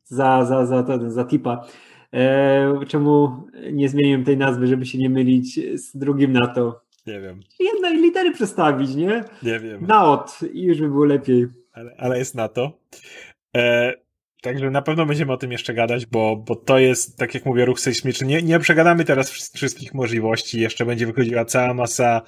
[0.05, 1.67] za, za, za, za, za tipa.
[2.15, 3.31] E, czemu
[3.73, 6.81] nie zmieniłem tej nazwy, żeby się nie mylić z drugim NATO?
[7.07, 7.41] Nie wiem.
[7.61, 9.25] Jednej litery przestawić, nie?
[9.43, 9.87] Nie wiem.
[9.87, 11.47] NAOT i już by było lepiej.
[11.73, 12.73] Ale, ale jest NATO.
[13.57, 13.93] E,
[14.43, 17.64] Także na pewno będziemy o tym jeszcze gadać, bo, bo to jest, tak jak mówię,
[17.64, 18.26] ruch sejsmiczny.
[18.26, 20.61] Nie, nie przegadamy teraz wszystkich możliwości.
[20.61, 22.22] Jeszcze będzie wychodziła cała masa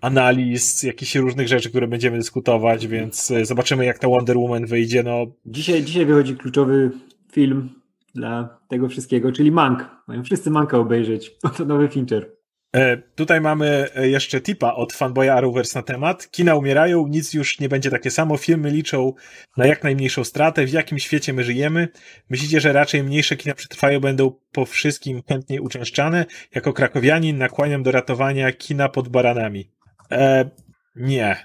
[0.00, 5.02] analiz, jakichś różnych rzeczy, które będziemy dyskutować, więc e, zobaczymy, jak ta Wonder Woman wyjdzie.
[5.02, 5.26] No.
[5.46, 6.90] Dzisiaj, dzisiaj wychodzi kluczowy
[7.32, 7.68] film
[8.14, 9.88] dla tego wszystkiego, czyli Mank.
[10.06, 12.37] Mają wszyscy Manka obejrzeć, bo to nowy Fincher.
[12.76, 16.30] E, tutaj mamy e, jeszcze tipa od fanboya Arrowverse na temat.
[16.30, 18.36] Kina umierają, nic już nie będzie takie samo.
[18.36, 19.12] Filmy liczą
[19.56, 20.66] na jak najmniejszą stratę.
[20.66, 21.88] W jakim świecie my żyjemy?
[22.30, 26.26] Myślicie, że raczej mniejsze kina przetrwają, będą po wszystkim chętniej uczęszczane?
[26.54, 29.70] Jako krakowianin nakłaniam do ratowania kina pod baranami.
[30.10, 30.50] E,
[30.96, 31.36] nie.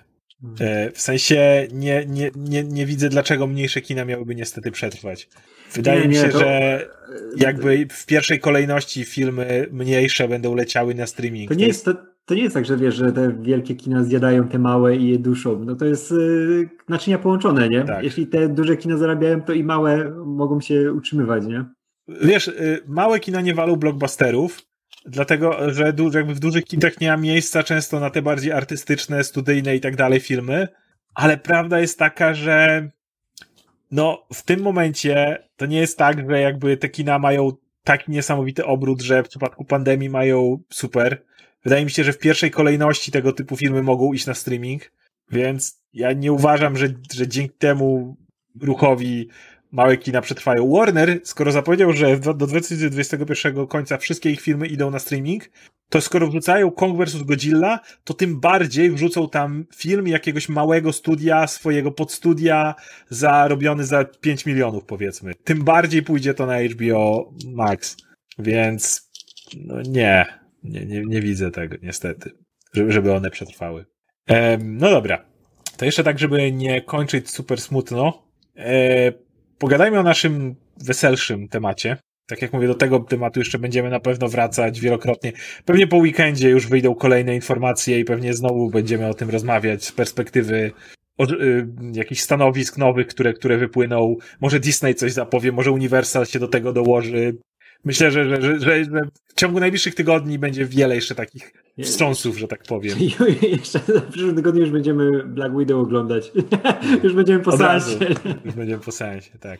[0.59, 5.29] E, w sensie nie, nie, nie, nie widzę, dlaczego mniejsze kina miałyby niestety przetrwać.
[5.75, 6.39] Wydaje nie, mi się, to...
[6.39, 6.81] że
[7.37, 11.49] jakby w pierwszej kolejności filmy mniejsze będą leciały na streaming.
[11.49, 11.93] To nie jest, to,
[12.25, 15.19] to nie jest tak, że wiesz, że te wielkie kina zjadają te małe i je
[15.19, 15.65] duszą.
[15.65, 17.83] No to jest yy, naczynia połączone, nie?
[17.83, 18.03] Tak.
[18.03, 21.65] Jeśli te duże kina zarabiają, to i małe mogą się utrzymywać, nie?
[22.07, 24.61] Wiesz, yy, małe kina nie walą blockbusterów,
[25.05, 29.23] dlatego, że du jakby w dużych kinach nie ma miejsca często na te bardziej artystyczne,
[29.23, 30.67] studyjne i tak dalej filmy,
[31.15, 32.89] ale prawda jest taka, że
[33.93, 37.51] no w tym momencie to nie jest tak, że jakby te kina mają
[37.83, 41.23] taki niesamowity obrót, że w przypadku pandemii mają super.
[41.63, 44.91] Wydaje mi się, że w pierwszej kolejności tego typu filmy mogą iść na streaming,
[45.31, 48.17] więc ja nie uważam, że, że dzięki temu
[48.61, 49.29] ruchowi
[49.71, 50.71] małe kina przetrwają.
[50.71, 55.49] Warner, skoro zapowiedział, że do 2021 końca wszystkie ich filmy idą na streaming,
[55.93, 57.23] to skoro wrzucają Kong vs.
[57.23, 62.75] Godzilla, to tym bardziej wrzucą tam film jakiegoś małego studia, swojego podstudia,
[63.09, 65.33] zarobiony za 5 milionów, powiedzmy.
[65.43, 67.97] Tym bardziej pójdzie to na HBO Max.
[68.39, 69.09] Więc,
[69.57, 70.25] no nie,
[70.63, 72.31] nie, nie, nie widzę tego, niestety,
[72.73, 73.85] żeby one przetrwały.
[74.27, 75.25] Ehm, no dobra.
[75.77, 78.27] To jeszcze tak, żeby nie kończyć super smutno.
[78.57, 79.11] E,
[79.57, 81.97] pogadajmy o naszym weselszym temacie.
[82.27, 85.31] Tak jak mówię, do tego tematu jeszcze będziemy na pewno wracać wielokrotnie.
[85.65, 89.91] Pewnie po weekendzie już wyjdą kolejne informacje i pewnie znowu będziemy o tym rozmawiać z
[89.91, 90.71] perspektywy
[91.17, 94.15] od, y, jakichś stanowisk nowych, które, które wypłyną.
[94.41, 97.37] Może Disney coś zapowie, może Universal się do tego dołoży.
[97.85, 98.85] Myślę, że, że, że, że
[99.27, 101.53] w ciągu najbliższych tygodni będzie wiele jeszcze takich
[101.83, 102.97] wstrząsów, że tak powiem.
[103.57, 106.31] jeszcze w przyszłym tygodniu już będziemy Black Widow oglądać.
[107.03, 107.97] już będziemy po seansie.
[108.45, 109.59] Już będziemy po seansie, tak.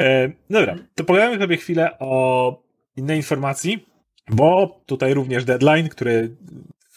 [0.00, 2.62] E, dobra, to pogadamy sobie chwilę o
[2.96, 3.86] innej informacji,
[4.30, 6.36] bo tutaj również deadline, który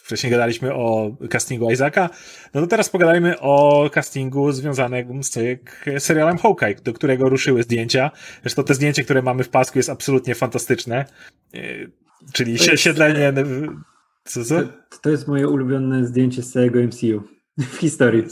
[0.08, 2.10] wcześniej gadaliśmy o castingu Isaaca,
[2.54, 5.60] no to teraz pogadajmy o castingu związanym z
[6.00, 8.12] serialem Hawkeye, do którego ruszyły zdjęcia.
[8.42, 11.06] Zresztą te zdjęcie, które mamy w pasku jest absolutnie fantastyczne.
[11.54, 11.60] E,
[12.34, 13.20] czyli to siedlenie...
[13.20, 13.52] Jest,
[14.24, 14.62] co, co?
[14.64, 17.24] To, to jest moje ulubione zdjęcie z całego MCU
[17.58, 18.24] w historii.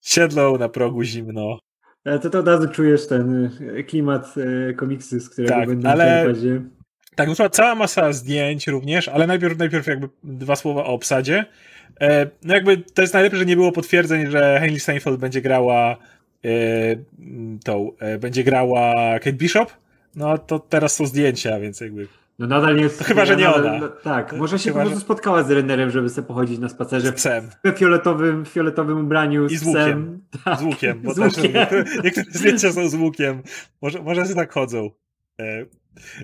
[0.00, 1.58] Siedlą na progu zimno.
[2.04, 4.34] Ale to, to od razu czujesz ten e, klimat
[4.68, 6.04] e, komiksu, z którego tak, będą ale...
[6.04, 6.42] czerpać.
[7.14, 11.44] Tak, wyszła cała masa zdjęć również, ale najpierw, najpierw jakby dwa słowa o obsadzie.
[12.00, 15.96] E, no jakby to jest najlepsze, że nie było potwierdzeń, że Hailey Steinfeld będzie grała
[16.44, 16.48] e,
[17.64, 19.72] tą, e, będzie grała Kate Bishop.
[20.16, 22.98] No to teraz są zdjęcia, więc jakby no nadal nie jest.
[22.98, 23.78] To chyba, że nie nadal, ona.
[23.78, 25.04] No, tak, może się chyba, po prostu że...
[25.04, 27.08] spotkała z Rennerem, żeby sobie pochodzić na spacerze.
[27.08, 27.50] Z psem.
[27.64, 29.46] W fioletowym, fioletowym ubraniu.
[29.46, 30.20] I z, z łukiem.
[30.44, 31.52] Tak, z łukiem, bo z łukiem.
[31.52, 33.42] Niektóre, niektóre zdjęcia są z łukiem.
[33.82, 34.90] Może, może się tak chodzą.
[35.40, 35.64] E,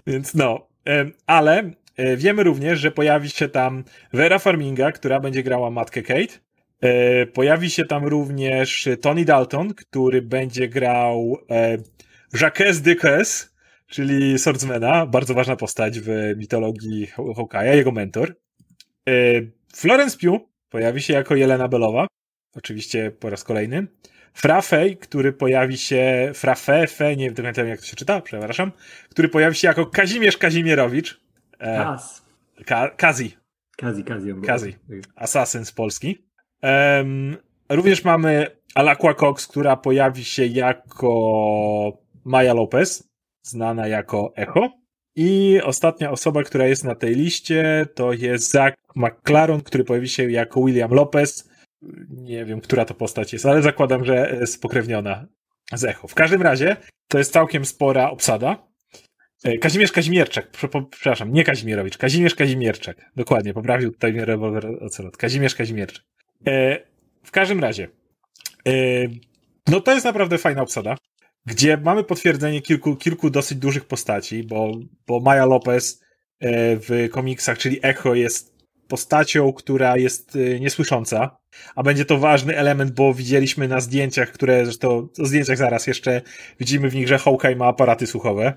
[0.07, 0.69] więc no.
[0.89, 6.03] E, ale e, wiemy również, że pojawi się tam Vera Farminga, która będzie grała matkę
[6.03, 6.35] Kate.
[6.81, 11.79] E, pojawi się tam również Tony Dalton, który będzie grał e,
[12.41, 13.54] Jacques Ducasse
[13.95, 18.37] czyli Swordsmana, bardzo ważna postać w mitologii Hawkeye'a, jego mentor.
[19.09, 19.13] E,
[19.75, 22.07] Florence Pugh pojawi się jako Jelena Belowa,
[22.57, 23.87] oczywiście po raz kolejny.
[24.33, 28.73] Frafej, który pojawi się, Frafefe, nie wiem jak to się czyta, przepraszam,
[29.11, 31.21] który pojawi się jako Kazimierz Kazimierowicz.
[31.59, 32.25] E, Kaz.
[32.67, 33.37] Ka Kazi.
[33.77, 34.35] Kazi, Kazi.
[34.47, 34.77] Kazi.
[35.17, 36.27] Asasyn z Polski.
[36.63, 37.37] Um,
[37.69, 43.14] również mamy Alakła Cox, która pojawi się jako Maja Lopez
[43.45, 44.71] znana jako Echo.
[45.17, 50.31] I ostatnia osoba, która jest na tej liście, to jest Zach McLaren, który pojawi się
[50.31, 51.51] jako William Lopez.
[52.11, 55.27] Nie wiem, która to postać jest, ale zakładam, że spokrewniona
[55.73, 56.09] z Echo.
[56.09, 56.77] W każdym razie
[57.09, 58.69] to jest całkiem spora obsada.
[59.45, 60.51] E, Kazimierz Kazimierczak,
[60.91, 63.11] przepraszam, nie Kazimierowicz, Kazimierz Kazimierczak.
[63.17, 65.17] Dokładnie, poprawił tutaj mnie rewolwer Ocelot.
[65.17, 66.05] Kazimierz Kazimierczak.
[66.47, 66.81] E,
[67.23, 67.89] w każdym razie,
[68.69, 68.73] e,
[69.67, 70.97] no to jest naprawdę fajna obsada
[71.47, 74.73] gdzie mamy potwierdzenie kilku, kilku dosyć dużych postaci, bo,
[75.07, 76.01] bo Maya Lopez
[76.41, 78.55] e, w komiksach, czyli Echo, jest
[78.89, 81.37] postacią, która jest e, niesłysząca,
[81.75, 86.23] a będzie to ważny element, bo widzieliśmy na zdjęciach, które zresztą, o zdjęciach zaraz jeszcze
[86.61, 88.53] widzimy w nich, że Hawkeye ma aparaty słuchowe,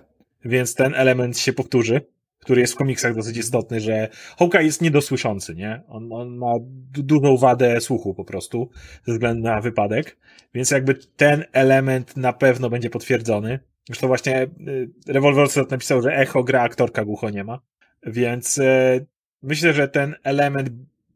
[0.45, 2.01] więc ten element się powtórzy
[2.47, 5.81] który jest w komiksach dosyć istotny, że Hawkeye jest niedosłyszący, nie?
[5.87, 6.53] On, on ma
[6.93, 8.69] dużą wadę słuchu po prostu,
[9.05, 10.17] ze względu na wypadek,
[10.53, 13.59] więc jakby ten element na pewno będzie potwierdzony.
[13.87, 17.59] Zresztą właśnie y, Revolver napisał, że Echo gra aktorka głucho nie ma,
[18.05, 19.05] więc y,
[19.43, 20.69] myślę, że ten element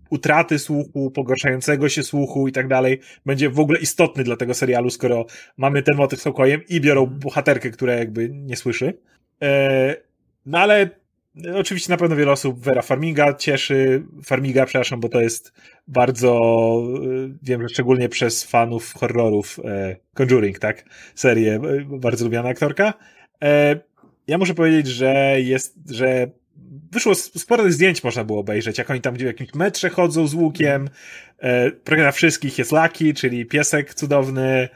[0.09, 4.89] utraty słuchu, pogarszającego się słuchu i tak dalej, będzie w ogóle istotny dla tego serialu,
[4.89, 5.25] skoro
[5.57, 8.97] mamy ten motyw z Hawkeye'em i biorą bohaterkę, która jakby nie słyszy.
[9.41, 9.95] E,
[10.45, 11.00] no ale
[11.55, 15.53] Oczywiście na pewno wiele osób Vera Farminga cieszy, Farmiga, przepraszam, bo to jest
[15.87, 16.39] bardzo,
[17.05, 22.93] y, wiem, że szczególnie przez fanów horrorów e, Conjuring, tak, serię, e, bardzo lubiana aktorka.
[23.43, 23.79] E,
[24.27, 26.31] ja muszę powiedzieć, że jest, że
[26.91, 30.89] wyszło sporo zdjęć można było obejrzeć, jak oni tam w jakimś metrze chodzą z łukiem,
[31.97, 34.69] na wszystkich jest Lucky, czyli piesek cudowny,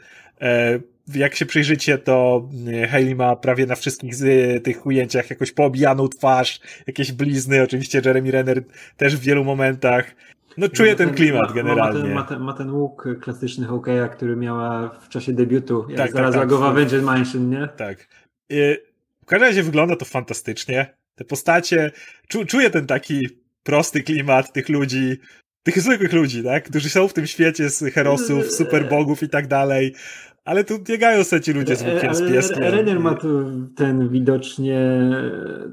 [1.14, 6.08] jak się przyjrzycie, to e, Hayley ma prawie na wszystkich z tych ujęciach jakoś poobijaną
[6.08, 8.64] twarz, jakieś blizny, oczywiście Jeremy Renner
[8.96, 10.14] też w wielu momentach.
[10.56, 11.98] No czuję ten, ten klimat ma, generalnie.
[11.98, 15.98] Ma ten, ma, ten, ma ten, łuk klasyczny Hawkeye'a, który miała w czasie debiutu, jak
[15.98, 16.58] tak, znalazła tak, tak.
[16.58, 17.68] go w Avengers Mansion, nie?
[17.76, 18.08] Tak.
[18.52, 18.82] Y,
[19.22, 20.96] w każdym razie wygląda to fantastycznie.
[21.14, 21.92] Te postacie,
[22.28, 23.28] czu, czuję ten taki
[23.62, 25.16] prosty klimat tych ludzi,
[25.62, 26.64] tych zwykłych ludzi, tak?
[26.64, 29.94] Którzy są w tym świecie z herosów, superbogów i tak dalej.
[30.46, 32.62] Ale tu biegają sobie ci ludzie z łukiem, z pieskiem.
[32.62, 33.28] Renner ma tu
[33.76, 34.80] ten widocznie,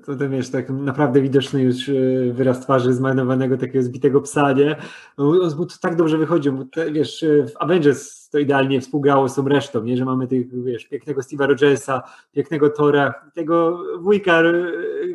[0.05, 1.93] to ten wiesz, tak naprawdę widoczny już e,
[2.33, 4.75] wyraz twarzy zmarnowanego takiego zbitego psa, nie?
[5.17, 9.35] On to tak dobrze wychodził, bo te, wiesz, e, w Avengers to idealnie współgrało z
[9.35, 9.97] tą resztą, nie?
[9.97, 14.53] Że mamy tych, wiesz, pięknego Steve'a Rogersa, pięknego Tora, tego wujka e,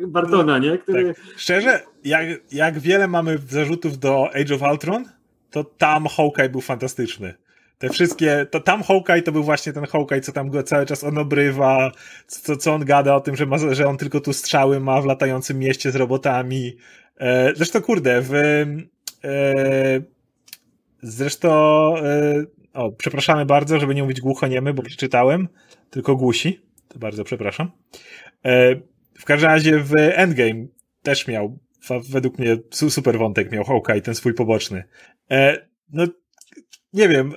[0.07, 0.77] Bartona, nie?
[0.77, 1.13] Który...
[1.13, 1.23] Tak.
[1.37, 5.05] Szczerze, jak, jak wiele mamy zarzutów do Age of Ultron,
[5.51, 7.33] to tam Hawkeye był fantastyczny.
[7.79, 11.03] Te wszystkie, to tam Hawkeye to był właśnie ten Hawkeye, co tam go cały czas
[11.03, 11.91] on obrywa,
[12.27, 15.05] co, co on gada o tym, że, ma, że on tylko tu strzały ma w
[15.05, 16.77] latającym mieście z robotami.
[17.19, 20.01] E, zresztą kurde, w e,
[21.01, 21.49] zresztą
[21.97, 25.47] e, o, przepraszamy bardzo, żeby nie mówić głuchoniemy, bo przeczytałem,
[25.89, 26.61] tylko głusi.
[26.87, 27.71] To bardzo przepraszam.
[28.45, 28.75] E,
[29.19, 30.67] w każdym razie w Endgame
[31.03, 31.59] też miał,
[32.09, 34.83] według mnie super wątek miał Hawkeye, ten swój poboczny.
[35.31, 36.07] E, no
[36.93, 37.33] nie wiem,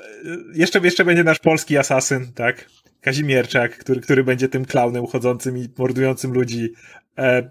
[0.55, 2.67] jeszcze, jeszcze będzie nasz polski asasyn, tak?
[3.01, 6.73] Kazimierczak, który, który będzie tym klaunem chodzącym i mordującym ludzi.
[7.19, 7.51] E,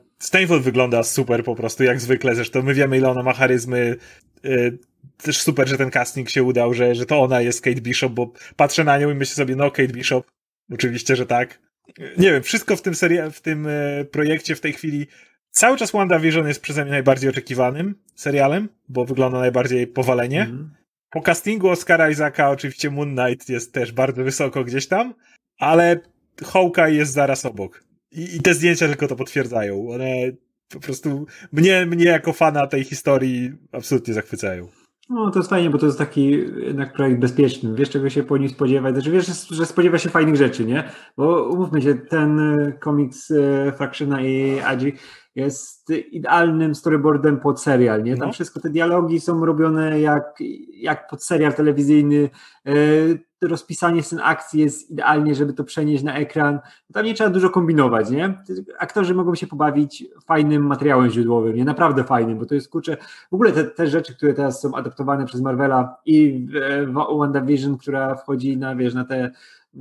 [0.61, 2.35] wygląda super po prostu, jak zwykle.
[2.35, 3.95] Zresztą my wiemy, ile ona ma charyzmy.
[4.45, 4.49] E,
[5.17, 8.33] też super, że ten casting się udał, że, że to ona jest Kate Bishop, bo
[8.55, 10.31] patrzę na nią i myślę sobie, no Kate Bishop.
[10.73, 11.59] Oczywiście, że tak.
[12.17, 15.07] Nie wiem, wszystko w tym serii, w tym e, projekcie w tej chwili
[15.51, 20.41] Cały czas WandaVision jest przeze mnie najbardziej oczekiwanym serialem, bo wygląda najbardziej powalenie.
[20.41, 20.71] Mm.
[21.11, 25.13] Po castingu Oscara Isaaca oczywiście Moon Knight jest też bardzo wysoko gdzieś tam,
[25.59, 25.99] ale
[26.43, 27.83] Hawkeye jest zaraz obok.
[28.11, 29.89] I, I, te zdjęcia tylko to potwierdzają.
[29.89, 30.05] One
[30.73, 34.67] po prostu mnie, mnie jako fana tej historii absolutnie zachwycają.
[35.09, 36.29] No to jest fajnie, bo to jest taki
[36.65, 37.75] jednak projekt bezpieczny.
[37.75, 38.93] Wiesz, czego się po nim spodziewać.
[38.93, 40.83] Znaczy wiesz, że spodziewa się fajnych rzeczy, nie?
[41.17, 44.93] Bo umówmy się, ten e, komiks e, Fractiona i Agi
[45.35, 48.17] jest idealnym storyboardem pod serial, nie?
[48.17, 48.33] Tam no.
[48.33, 50.39] wszystko, te dialogi są robione jak,
[50.73, 52.29] jak pod serial telewizyjny,
[52.65, 52.71] e,
[53.41, 56.59] rozpisanie scen akcji jest idealnie, żeby to przenieść na ekran.
[56.93, 58.43] Tam nie trzeba dużo kombinować, nie?
[58.79, 61.65] Aktorzy mogą się pobawić fajnym materiałem źródłowym, nie?
[61.65, 62.97] Naprawdę fajnym, bo to jest, kurczę,
[63.31, 66.85] w ogóle te, te rzeczy, które teraz są adaptowane przez Marvela i e,
[67.17, 69.31] WandaVision, która wchodzi na, wiesz, na te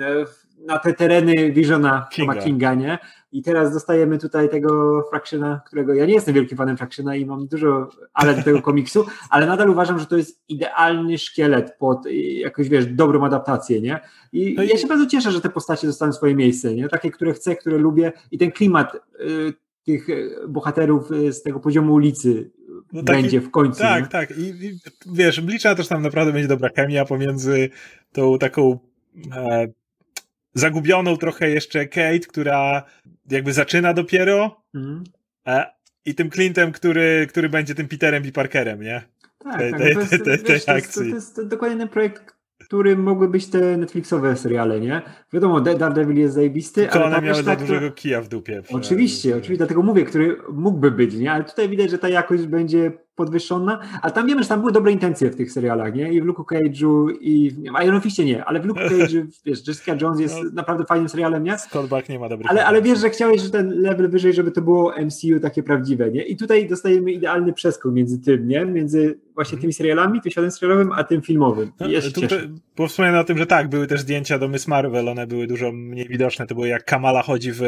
[0.01, 0.25] e,
[0.67, 2.35] na te tereny Visiona Kinga.
[2.35, 2.99] Kinga, nie?
[3.33, 7.47] I teraz dostajemy tutaj tego Fractiona, którego ja nie jestem wielkim fanem Fractiona i mam
[7.47, 12.07] dużo ale do tego komiksu, ale nadal uważam, że to jest idealny szkielet pod
[12.39, 14.01] jakąś, wiesz, dobrą adaptację, nie?
[14.33, 16.89] I no ja się bardzo cieszę, że te postacie dostaną swoje miejsce, nie?
[16.89, 19.53] Takie, które chcę, które lubię i ten klimat y,
[19.85, 20.07] tych
[20.49, 22.51] bohaterów y, z tego poziomu ulicy
[22.93, 23.81] no będzie taki, w końcu.
[23.81, 24.09] Tak, nie?
[24.09, 24.31] tak.
[24.31, 24.79] I, I,
[25.13, 27.71] wiesz, liczę też tam naprawdę będzie dobra chemia pomiędzy
[28.13, 28.79] tą taką
[29.37, 29.67] e,
[30.55, 32.83] zagubioną trochę jeszcze Kate, która
[33.31, 35.05] jakby zaczyna dopiero mm.
[36.05, 39.03] i tym Clintem, który, który będzie tym Peterem i Parkerem, nie?
[39.39, 40.65] Tak, tej, tak, tej, to, jest, tej, wiesz.
[40.65, 42.35] To, jest, to jest dokładnie ten projekt,
[42.65, 45.03] który mogły być te Netflixowe seriale, nie?
[45.33, 48.63] Wiadomo, Daredevil jest zajebisty, Tylko ale one miały za dużego kija w dupie.
[48.73, 51.33] Oczywiście, oczywiście, dlatego mówię, który mógłby być, nie?
[51.33, 54.93] Ale tutaj widać, że ta jakość będzie podwyższona, ale tam wiemy, że tam były dobre
[54.93, 56.13] intencje w tych serialach, nie?
[56.13, 59.97] I w Luke Cage'u i w Iron Fistie nie, ale w Luke Cage'u, wiesz, Jessica
[60.01, 61.59] Jones jest no, naprawdę fajnym serialem, nie?
[61.59, 64.51] Scott Buck nie ma dobrych ale, ale wiesz, że chciałeś, że ten level wyżej, żeby
[64.51, 66.23] to było MCU takie prawdziwe, nie?
[66.23, 68.65] I tutaj dostajemy idealny przeskok między tym, nie?
[68.65, 69.61] Między właśnie mhm.
[69.61, 71.73] tymi serialami, tym światem serialowym, a tym filmowym.
[71.89, 72.21] I ja tu,
[73.21, 76.47] o tym, że tak, były też zdjęcia do Miss Marvel, one były dużo mniej widoczne,
[76.47, 77.61] to było jak Kamala chodzi w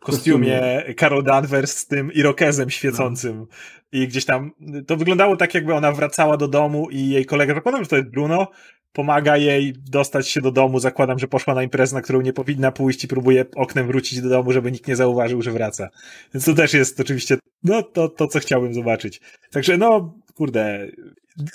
[0.00, 3.46] kostiumie Carol Danvers z tym irokezem świecącym.
[3.92, 4.50] I gdzieś tam
[4.86, 8.08] to wyglądało tak, jakby ona wracała do domu i jej kolega, zakładam, że to jest
[8.08, 8.48] Bruno,
[8.92, 12.72] pomaga jej dostać się do domu, zakładam, że poszła na imprezę, na którą nie powinna
[12.72, 15.88] pójść i próbuje oknem wrócić do domu, żeby nikt nie zauważył, że wraca.
[16.34, 19.20] Więc to też jest oczywiście, no, to, to co chciałbym zobaczyć.
[19.50, 20.88] Także no, kurde,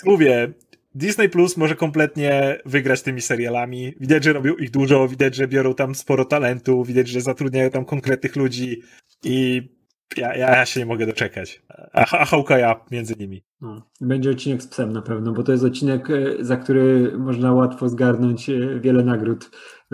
[0.04, 0.52] mówię,
[0.94, 3.94] Disney Plus może kompletnie wygrać tymi serialami.
[4.00, 7.84] Widać, że robią ich dużo, widać, że biorą tam sporo talentu, widać, że zatrudniają tam
[7.84, 8.82] konkretnych ludzi
[9.24, 9.68] i
[10.16, 11.62] ja, ja się nie mogę doczekać.
[11.92, 13.42] A, a Hawkeye'a między nimi.
[13.60, 13.82] No.
[14.00, 17.88] Będzie odcinek z psem na pewno, bo to jest odcinek, e, za który można łatwo
[17.88, 19.50] zgarnąć e, wiele nagród.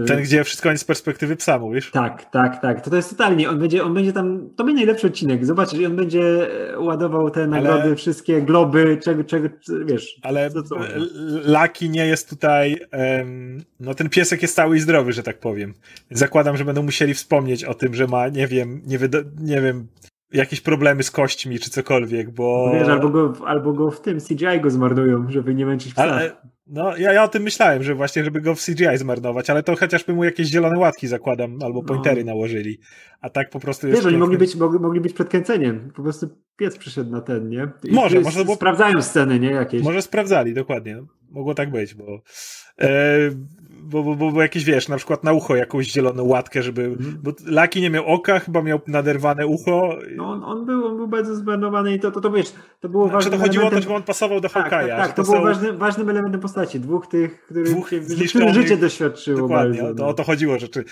[0.07, 1.90] Ten, gdzie wszystko jest z perspektywy psa, mówisz?
[1.90, 2.80] Tak, tak, tak.
[2.80, 3.51] To, to jest totalnie.
[3.51, 4.51] On będzie, on będzie tam.
[4.57, 5.47] To będzie najlepszy odcinek.
[5.47, 9.49] Zobaczysz, i on będzie e, ładował te nagrody, ale, wszystkie globy, czego, czego,
[9.84, 10.20] wiesz.
[10.22, 10.76] Ale co, co
[11.45, 12.80] Laki nie jest tutaj.
[12.92, 15.74] Um, no ten piesek jest cały i zdrowy, że tak powiem.
[16.11, 19.86] Zakładam, że będą musieli wspomnieć o tym, że ma, nie wiem, nie, wyda, nie wiem,
[20.32, 22.70] jakieś problemy z kośćmi czy cokolwiek, bo...
[22.74, 26.03] Wiesz, albo go, albo go w tym CGI go zmarnują, żeby nie męczyć psa.
[26.03, 26.32] Ale,
[26.67, 29.77] no, ja, ja o tym myślałem, że właśnie, żeby go w CGI zmarnować, ale to
[29.77, 31.87] chociażby mu jakieś zielone łatki zakładam, albo no.
[31.89, 32.33] pointery no.
[32.33, 32.79] nałożyli.
[33.21, 33.99] A tak po prostu jest.
[33.99, 35.91] Wiesz, oni mogli być, mogli, mogli być przed kręceniem.
[35.97, 37.69] Po prostu piec przyszedł na ten, nie?
[37.85, 38.57] I może, może było...
[38.57, 39.51] Sprawdzają sceny, nie?
[39.51, 39.83] Jakieś.
[39.83, 41.03] Może sprawdzali, dokładnie.
[41.35, 42.20] Mogło tak być, bo.
[42.80, 42.89] E,
[43.82, 47.18] bo, bo, bo, bo jakieś, wiesz, na przykład na ucho jakąś zieloną łatkę, żeby, mm.
[47.22, 49.99] bo Laki nie miał oka, chyba miał naderwane ucho.
[50.16, 53.09] No on, on, był, on był bardzo zmarnowany i to, to, to wiesz, to było
[53.09, 53.30] znaczy, ważne.
[53.30, 53.78] to chodziło elementem...
[53.78, 54.89] o to, żeby on pasował do tak, Hawkeye'a.
[54.89, 55.45] Tak, tak, to, to było są...
[55.45, 57.87] ważny, ważnym elementem postaci, dwóch tych, których, dwóch
[58.28, 59.41] których życie doświadczyło.
[59.41, 60.85] Dokładnie, bardzo, to, o to chodziło, że czy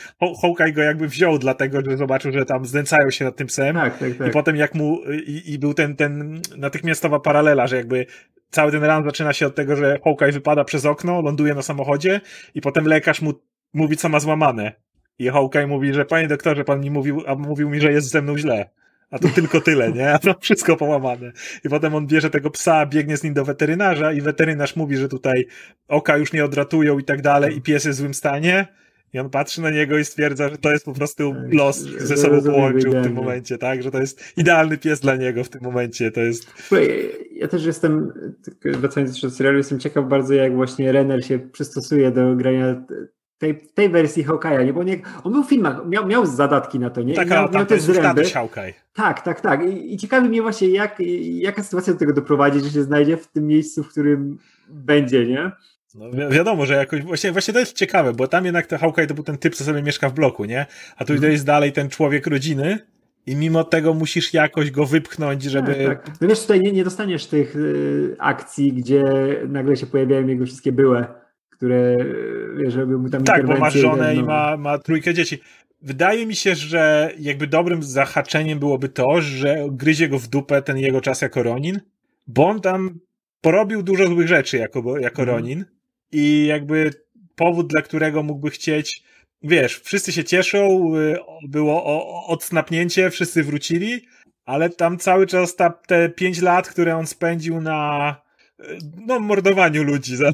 [0.43, 3.99] Hawkeye go jakby wziął dlatego, że zobaczył, że tam znęcają się nad tym psem tak,
[3.99, 4.29] tak, tak.
[4.29, 8.07] i potem jak mu, i, i był ten, ten natychmiastowa paralela, że jakby
[8.53, 12.21] cały ten run zaczyna się od tego, że Hawkeye wypada przez okno, ląduje na samochodzie
[12.55, 13.33] i potem lekarz mu
[13.75, 14.73] mówi, co ma złamane.
[15.19, 18.23] I Hawkeye mówi, że panie doktorze, pan mi mówił, a mówił mi, że jest ze
[18.23, 18.71] mną źle.
[19.11, 20.13] A to tylko tyle, nie?
[20.13, 21.33] A to wszystko połamane.
[21.65, 25.09] I potem on bierze tego psa, biegnie z nim do weterynarza i weterynarz mówi, że
[25.09, 25.47] tutaj
[25.89, 28.67] oka już nie odratują i tak dalej i pies jest w złym stanie.
[29.13, 32.17] I on patrzy na niego i stwierdza, że to jest po prostu tak, los ze
[32.17, 33.83] sobą połączył w tym momencie, tak?
[33.83, 36.11] Że to jest idealny pies dla niego w tym momencie.
[36.11, 36.55] To jest.
[37.33, 38.13] Ja też jestem,
[38.65, 42.85] wracając jeszcze do serialu, jestem ciekaw bardzo, jak właśnie Renner się przystosuje do grania
[43.39, 44.73] tej, tej wersji Hawkeye'a, nie?
[44.73, 47.15] Bo nie, on był w filmach, miał, miał zadatki na to, nie?
[47.15, 48.23] Tak, miał, miał te zręby.
[48.95, 49.65] Tak, tak, tak.
[49.65, 53.27] I, I ciekawi mnie właśnie, jak, jaka sytuacja do tego doprowadzi, że się znajdzie w
[53.27, 54.39] tym miejscu, w którym
[54.69, 55.53] będzie, nie?
[55.95, 59.07] No wi wiadomo, że jakoś, właśnie, właśnie to jest ciekawe, bo tam jednak to Hawkeye
[59.07, 60.67] to był ten typ, co sobie mieszka w bloku, nie?
[60.97, 61.33] A tu mm.
[61.33, 62.79] jest dalej ten człowiek rodziny
[63.27, 65.75] i mimo tego musisz jakoś go wypchnąć, żeby...
[65.75, 66.21] Tak, tak.
[66.21, 69.03] No wiesz, tutaj nie, nie dostaniesz tych y, akcji, gdzie
[69.49, 71.23] nagle się pojawiają jego wszystkie byłe
[71.63, 71.97] które
[72.57, 75.39] wiesz, robią mu tam Tak, bo ma żonę i ma, ma trójkę dzieci.
[75.83, 80.79] Wydaje mi się, że jakby dobrym zahaczeniem byłoby to, że gryzie go w dupę ten
[80.79, 81.81] jego czas jako Ronin,
[82.27, 82.99] bo on tam
[83.41, 85.29] porobił dużo złych rzeczy jako, jako mhm.
[85.29, 85.65] Ronin
[86.13, 86.91] i jakby
[87.37, 89.03] powód, dla którego mógłby chcieć,
[89.43, 91.17] wiesz, wszyscy się cieszą, y,
[91.49, 91.85] było
[92.27, 94.07] odsnapnięcie, wszyscy wrócili,
[94.45, 98.17] ale tam cały czas ta, te pięć lat, które on spędził na
[98.61, 100.33] y, no, mordowaniu ludzi, za,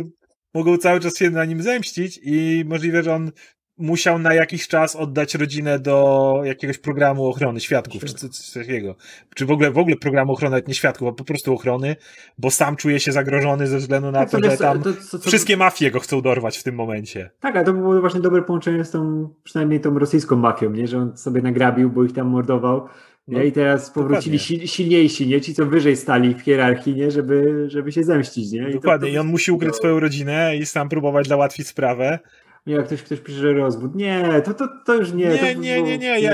[0.54, 3.32] mogą cały czas się na nim zemścić i możliwe, że on
[3.78, 8.96] musiał na jakiś czas oddać rodzinę do jakiegoś programu ochrony świadków, czy coś takiego.
[9.34, 11.96] Czy w ogóle, w ogóle programu ochrony, nie świadków, a po prostu ochrony,
[12.38, 15.18] bo sam czuje się zagrożony ze względu na tak, to, to, że tam to, to,
[15.18, 17.30] wszystkie mafie go chcą dorwać w tym momencie.
[17.40, 20.88] Tak, ale to było właśnie dobre połączenie z tą, przynajmniej tą rosyjską mafią, nie?
[20.88, 22.88] że on sobie nagrabił, bo ich tam mordował.
[23.28, 23.38] Nie?
[23.38, 24.68] No, I teraz powrócili dokładnie.
[24.68, 25.40] silniejsi, nie?
[25.40, 27.10] Ci, co wyżej stali w hierarchii, nie?
[27.10, 28.70] Żeby, żeby się zemścić, nie?
[28.70, 29.08] I dokładnie.
[29.08, 29.16] To, to...
[29.16, 32.18] I on musi ukryć swoją rodzinę i sam próbować załatwić sprawę.
[32.66, 33.94] Nie, jak ktoś, ktoś pisze, że rozwód.
[33.94, 35.28] Nie, to, to, to już nie.
[35.28, 36.20] Nie, nie, nie, nie.
[36.20, 36.32] Ja,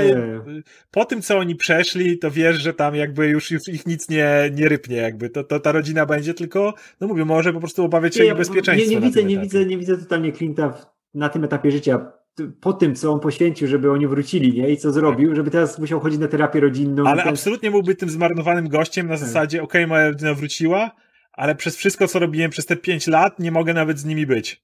[0.90, 4.50] po tym, co oni przeszli, to wiesz, że tam jakby już, już ich nic nie,
[4.54, 5.30] nie rypnie, jakby.
[5.30, 8.36] To, to ta rodzina będzie tylko, no mówię, może po prostu obawiać się nie, ich
[8.36, 8.90] bezpieczeństwa.
[8.90, 10.72] Nie, nie widzę, nie widzę, nie widzę totalnie Clint'a
[11.14, 12.12] na tym etapie życia
[12.60, 14.70] po tym, co on poświęcił, żeby oni wrócili, nie?
[14.70, 15.36] I co zrobił, tak.
[15.36, 17.04] żeby teraz musiał chodzić na terapię rodzinną.
[17.06, 19.26] Ale absolutnie byłby tym zmarnowanym gościem na tak.
[19.26, 20.90] zasadzie, okej, okay, moja rodzina wróciła,
[21.32, 24.62] ale przez wszystko, co robiłem przez te pięć lat, nie mogę nawet z nimi być.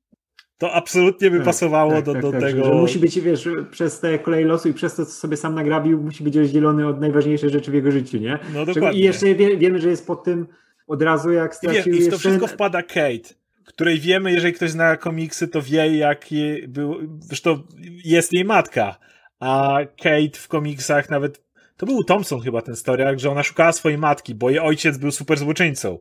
[0.59, 2.65] To absolutnie by tak, pasowało tak, do, tak, do tak, tego.
[2.65, 6.03] Że musi być, wiesz, przez te kolej losu i przez to, co sobie sam nagrabił,
[6.03, 8.39] musi być rozdzielony od najważniejszych rzeczy w jego życiu, nie?
[8.55, 9.01] No dokładnie.
[9.01, 10.47] I jeszcze wie, wiemy, że jest pod tym
[10.87, 13.39] od razu, jak stracił I, wie, i w to wszystko wpada Kate
[13.69, 17.63] której wiemy, jeżeli ktoś zna komiksy, to wie, jak je, był, zresztą
[18.05, 18.99] jest jej matka.
[19.41, 21.43] A Kate w komiksach nawet,
[21.77, 25.11] to był Thompson chyba ten story, że ona szukała swojej matki, bo jej ojciec był
[25.11, 25.99] super złoczyńcą.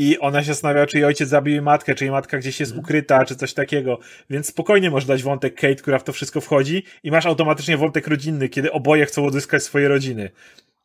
[0.00, 2.76] I ona się zastanawiała, czy jej ojciec zabił jej matkę, czy jej matka gdzieś jest
[2.76, 3.98] ukryta, czy coś takiego.
[4.30, 8.06] Więc spokojnie możesz dać wątek Kate, która w to wszystko wchodzi i masz automatycznie wątek
[8.06, 10.30] rodzinny, kiedy oboje chcą odzyskać swoje rodziny.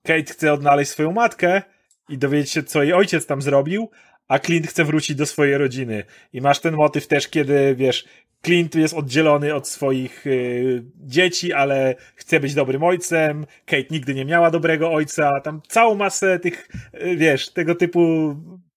[0.04, 1.62] Kate chce odnaleźć swoją matkę
[2.10, 3.90] i dowiedzieć się, co jej ojciec tam zrobił,
[4.28, 6.04] a Clint chce wrócić do swojej rodziny.
[6.34, 8.06] I masz ten motyw też, kiedy, wiesz,
[8.46, 13.46] Clint jest oddzielony od swoich y, dzieci, ale chce być dobrym ojcem.
[13.66, 15.42] Kate nigdy nie miała dobrego ojca.
[15.44, 18.36] Tam całą masę tych, y, wiesz, tego typu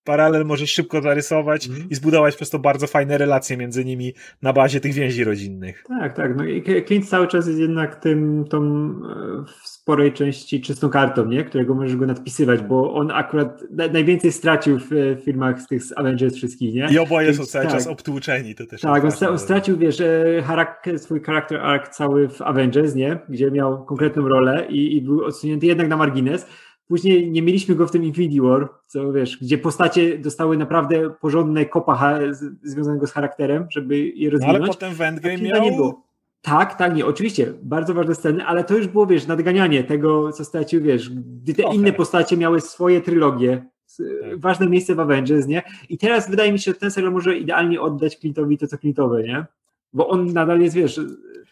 [0.09, 1.91] paralel możesz szybko zarysować mm.
[1.91, 5.85] i zbudować przez to bardzo fajne relacje między nimi na bazie tych więzi rodzinnych.
[5.89, 6.37] Tak, tak.
[6.37, 11.25] No i Clint cały czas jest jednak tym, tą e, w sporej części czystą kartą,
[11.25, 11.45] nie?
[11.45, 16.35] którego możesz go nadpisywać, bo on akurat najwięcej stracił w e, filmach z tych Avengers
[16.35, 16.89] wszystkich, nie?
[16.93, 17.75] I oboje są cały tak.
[17.75, 22.43] czas obtłuczeni, to też Tak, on, on stracił, wiesz, e, swój charakter arc cały w
[22.43, 23.19] Avengers, nie?
[23.29, 26.47] Gdzie miał konkretną rolę i, i był odsunięty jednak na margines,
[26.89, 31.67] Później nie mieliśmy go w tym Infinity War, co wiesz, gdzie postacie dostały naprawdę porządne
[31.67, 32.19] kopa
[32.63, 34.59] związanego z charakterem, żeby je rozwinąć.
[34.59, 35.63] No, ale potem w Endgame miał...
[35.63, 36.09] Nie było.
[36.43, 40.45] Tak, tak, nie, oczywiście, bardzo ważne sceny, ale to już było, wiesz, nadganianie tego, co
[40.45, 43.65] stracił, wiesz, gdy te inne postacie miały swoje trylogie,
[43.97, 44.41] tak.
[44.41, 45.63] ważne miejsce w Avengers, nie?
[45.89, 49.23] I teraz wydaje mi się, że ten serial może idealnie oddać Clint'owi to, co Clint'owe,
[49.23, 49.47] nie?
[49.93, 51.01] Bo on nadal jest, wiesz,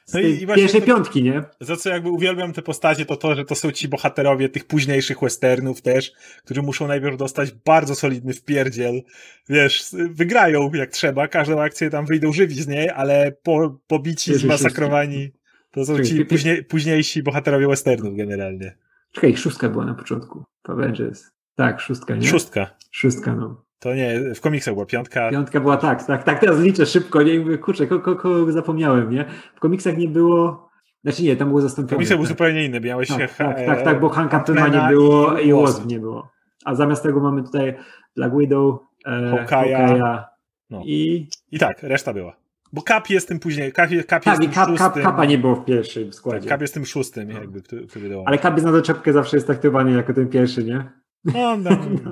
[0.06, 1.42] z no i, i pierwszej to, piątki, nie?
[1.60, 5.20] Za co jakby uwielbiam te postacie, to to, że to są ci bohaterowie tych późniejszych
[5.20, 6.12] westernów też,
[6.44, 9.02] którzy muszą najpierw dostać bardzo solidny wpierdziel.
[9.48, 14.42] Wiesz, wygrają jak trzeba, każdą akcję tam wyjdą żywi z niej, ale po, pobici, Wiesz,
[14.42, 15.30] zmasakrowani,
[15.70, 18.76] to są ci później, późniejsi bohaterowie westernów generalnie.
[19.12, 21.30] Czekaj, szóstka była na początku w Avengers.
[21.54, 22.28] Tak, szóstka, nie?
[22.28, 22.76] Szóstka.
[22.90, 23.65] Szóstka, no.
[23.86, 25.30] To nie, w komiksach była piątka.
[25.30, 29.24] Piątka była tak, tak, tak, teraz liczę szybko, nie mówię, kurczę, kogo, kogo zapomniałem, nie?
[29.56, 30.68] W komiksach nie było,
[31.04, 31.96] znaczy nie, tam było zastąpione.
[31.96, 32.18] Komiksy tak.
[32.18, 33.28] był zupełnie inny, miałeś tak, się...
[33.38, 36.30] Tak, tak, tak, bo Hanka Pema nie było i, Wasp nie było.
[36.64, 37.74] A zamiast tego mamy tutaj
[38.16, 40.24] Black Widow, e, Hawkeye'a
[40.70, 40.82] no.
[40.84, 41.28] i...
[41.52, 42.36] I tak, reszta była.
[42.72, 46.40] Bo Cap jest tym później, Cap, Cap tak, jest Kapa nie było w pierwszym składzie.
[46.40, 47.38] Tak, Cap jest tym szóstym no.
[47.38, 50.92] jakby, który, który Ale Cap jest na doczepkę zawsze jest traktowany jako ten pierwszy, nie?
[51.24, 51.70] No, no.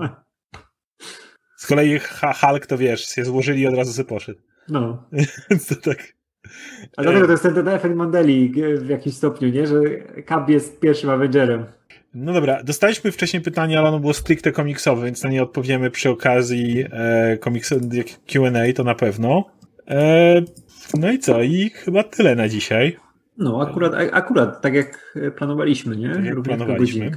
[1.64, 2.00] Z kolei
[2.40, 4.40] Hulk to wiesz, się złożyli i od razu sobie poszedł.
[4.68, 5.08] No.
[5.68, 6.14] To tak.
[6.96, 9.66] A dlatego to jest ten, ten efekt Mandeli w jakimś stopniu, nie?
[9.66, 9.76] Że
[10.28, 11.64] Cap jest pierwszym Avengerem.
[12.14, 16.10] No dobra, dostaliśmy wcześniej pytanie, ale ono było stricte komiksowe, więc na nie odpowiemy przy
[16.10, 17.74] okazji e, komiks
[18.26, 19.44] Q&A, to na pewno.
[19.88, 20.42] E,
[20.94, 21.42] no i co?
[21.42, 22.96] I chyba tyle na dzisiaj.
[23.38, 26.14] No, akurat, akurat tak jak planowaliśmy, nie?
[26.14, 27.10] Tak jak planowaliśmy.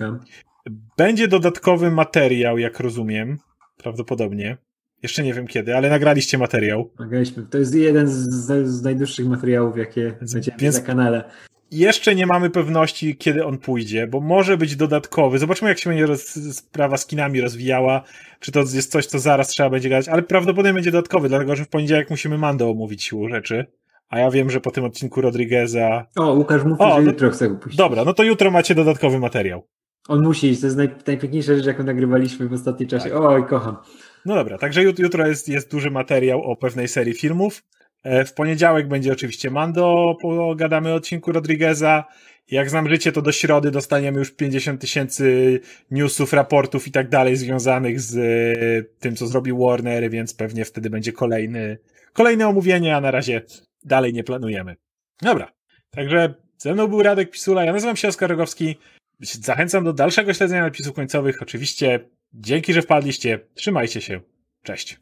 [0.97, 3.37] Będzie dodatkowy materiał, jak rozumiem,
[3.77, 4.57] prawdopodobnie.
[5.03, 6.89] Jeszcze nie wiem kiedy, ale nagraliście materiał.
[6.99, 7.43] Nagraliśmy.
[7.43, 8.29] To jest jeden z,
[8.67, 11.23] z najdłuższych materiałów, jakie będziemy Więc na kanale.
[11.71, 15.39] Jeszcze nie mamy pewności, kiedy on pójdzie, bo może być dodatkowy.
[15.39, 16.21] Zobaczmy, jak się będzie roz,
[16.55, 18.03] sprawa z kinami rozwijała.
[18.39, 21.65] Czy to jest coś, co zaraz trzeba będzie grać, ale prawdopodobnie będzie dodatkowy, dlatego że
[21.65, 23.65] w poniedziałek musimy Mando omówić siłą rzeczy.
[24.09, 26.05] A ja wiem, że po tym odcinku Rodrigueza.
[26.15, 27.77] O, Łukasz mówi, o, że no, jutro chce upuścić.
[27.77, 29.67] Dobra, no to jutro macie dodatkowy materiał.
[30.07, 33.09] On musi iść, to jest naj, najpiękniejsza rzecz, jaką nagrywaliśmy w ostatnim czasie.
[33.09, 33.19] Tak.
[33.19, 33.77] Oj, kocham.
[34.25, 37.63] No dobra, także jutro jest, jest duży materiał o pewnej serii filmów.
[38.03, 42.03] E, w poniedziałek będzie oczywiście Mando, pogadamy o odcinku Rodrigueza.
[42.51, 45.59] Jak znam życie, to do środy dostaniemy już 50 tysięcy
[45.91, 50.89] newsów, raportów i tak dalej związanych z e, tym, co zrobił Warner, więc pewnie wtedy
[50.89, 51.77] będzie kolejny,
[52.13, 53.41] kolejne omówienie, a na razie
[53.83, 54.75] dalej nie planujemy.
[55.21, 55.51] Dobra,
[55.89, 58.77] także ze mną był Radek Pisula, ja nazywam się Oskar Rogowski.
[59.19, 61.41] Zachęcam do dalszego śledzenia napisów końcowych.
[61.41, 63.39] Oczywiście dzięki, że wpadliście.
[63.53, 64.21] Trzymajcie się.
[64.63, 64.99] Cześć.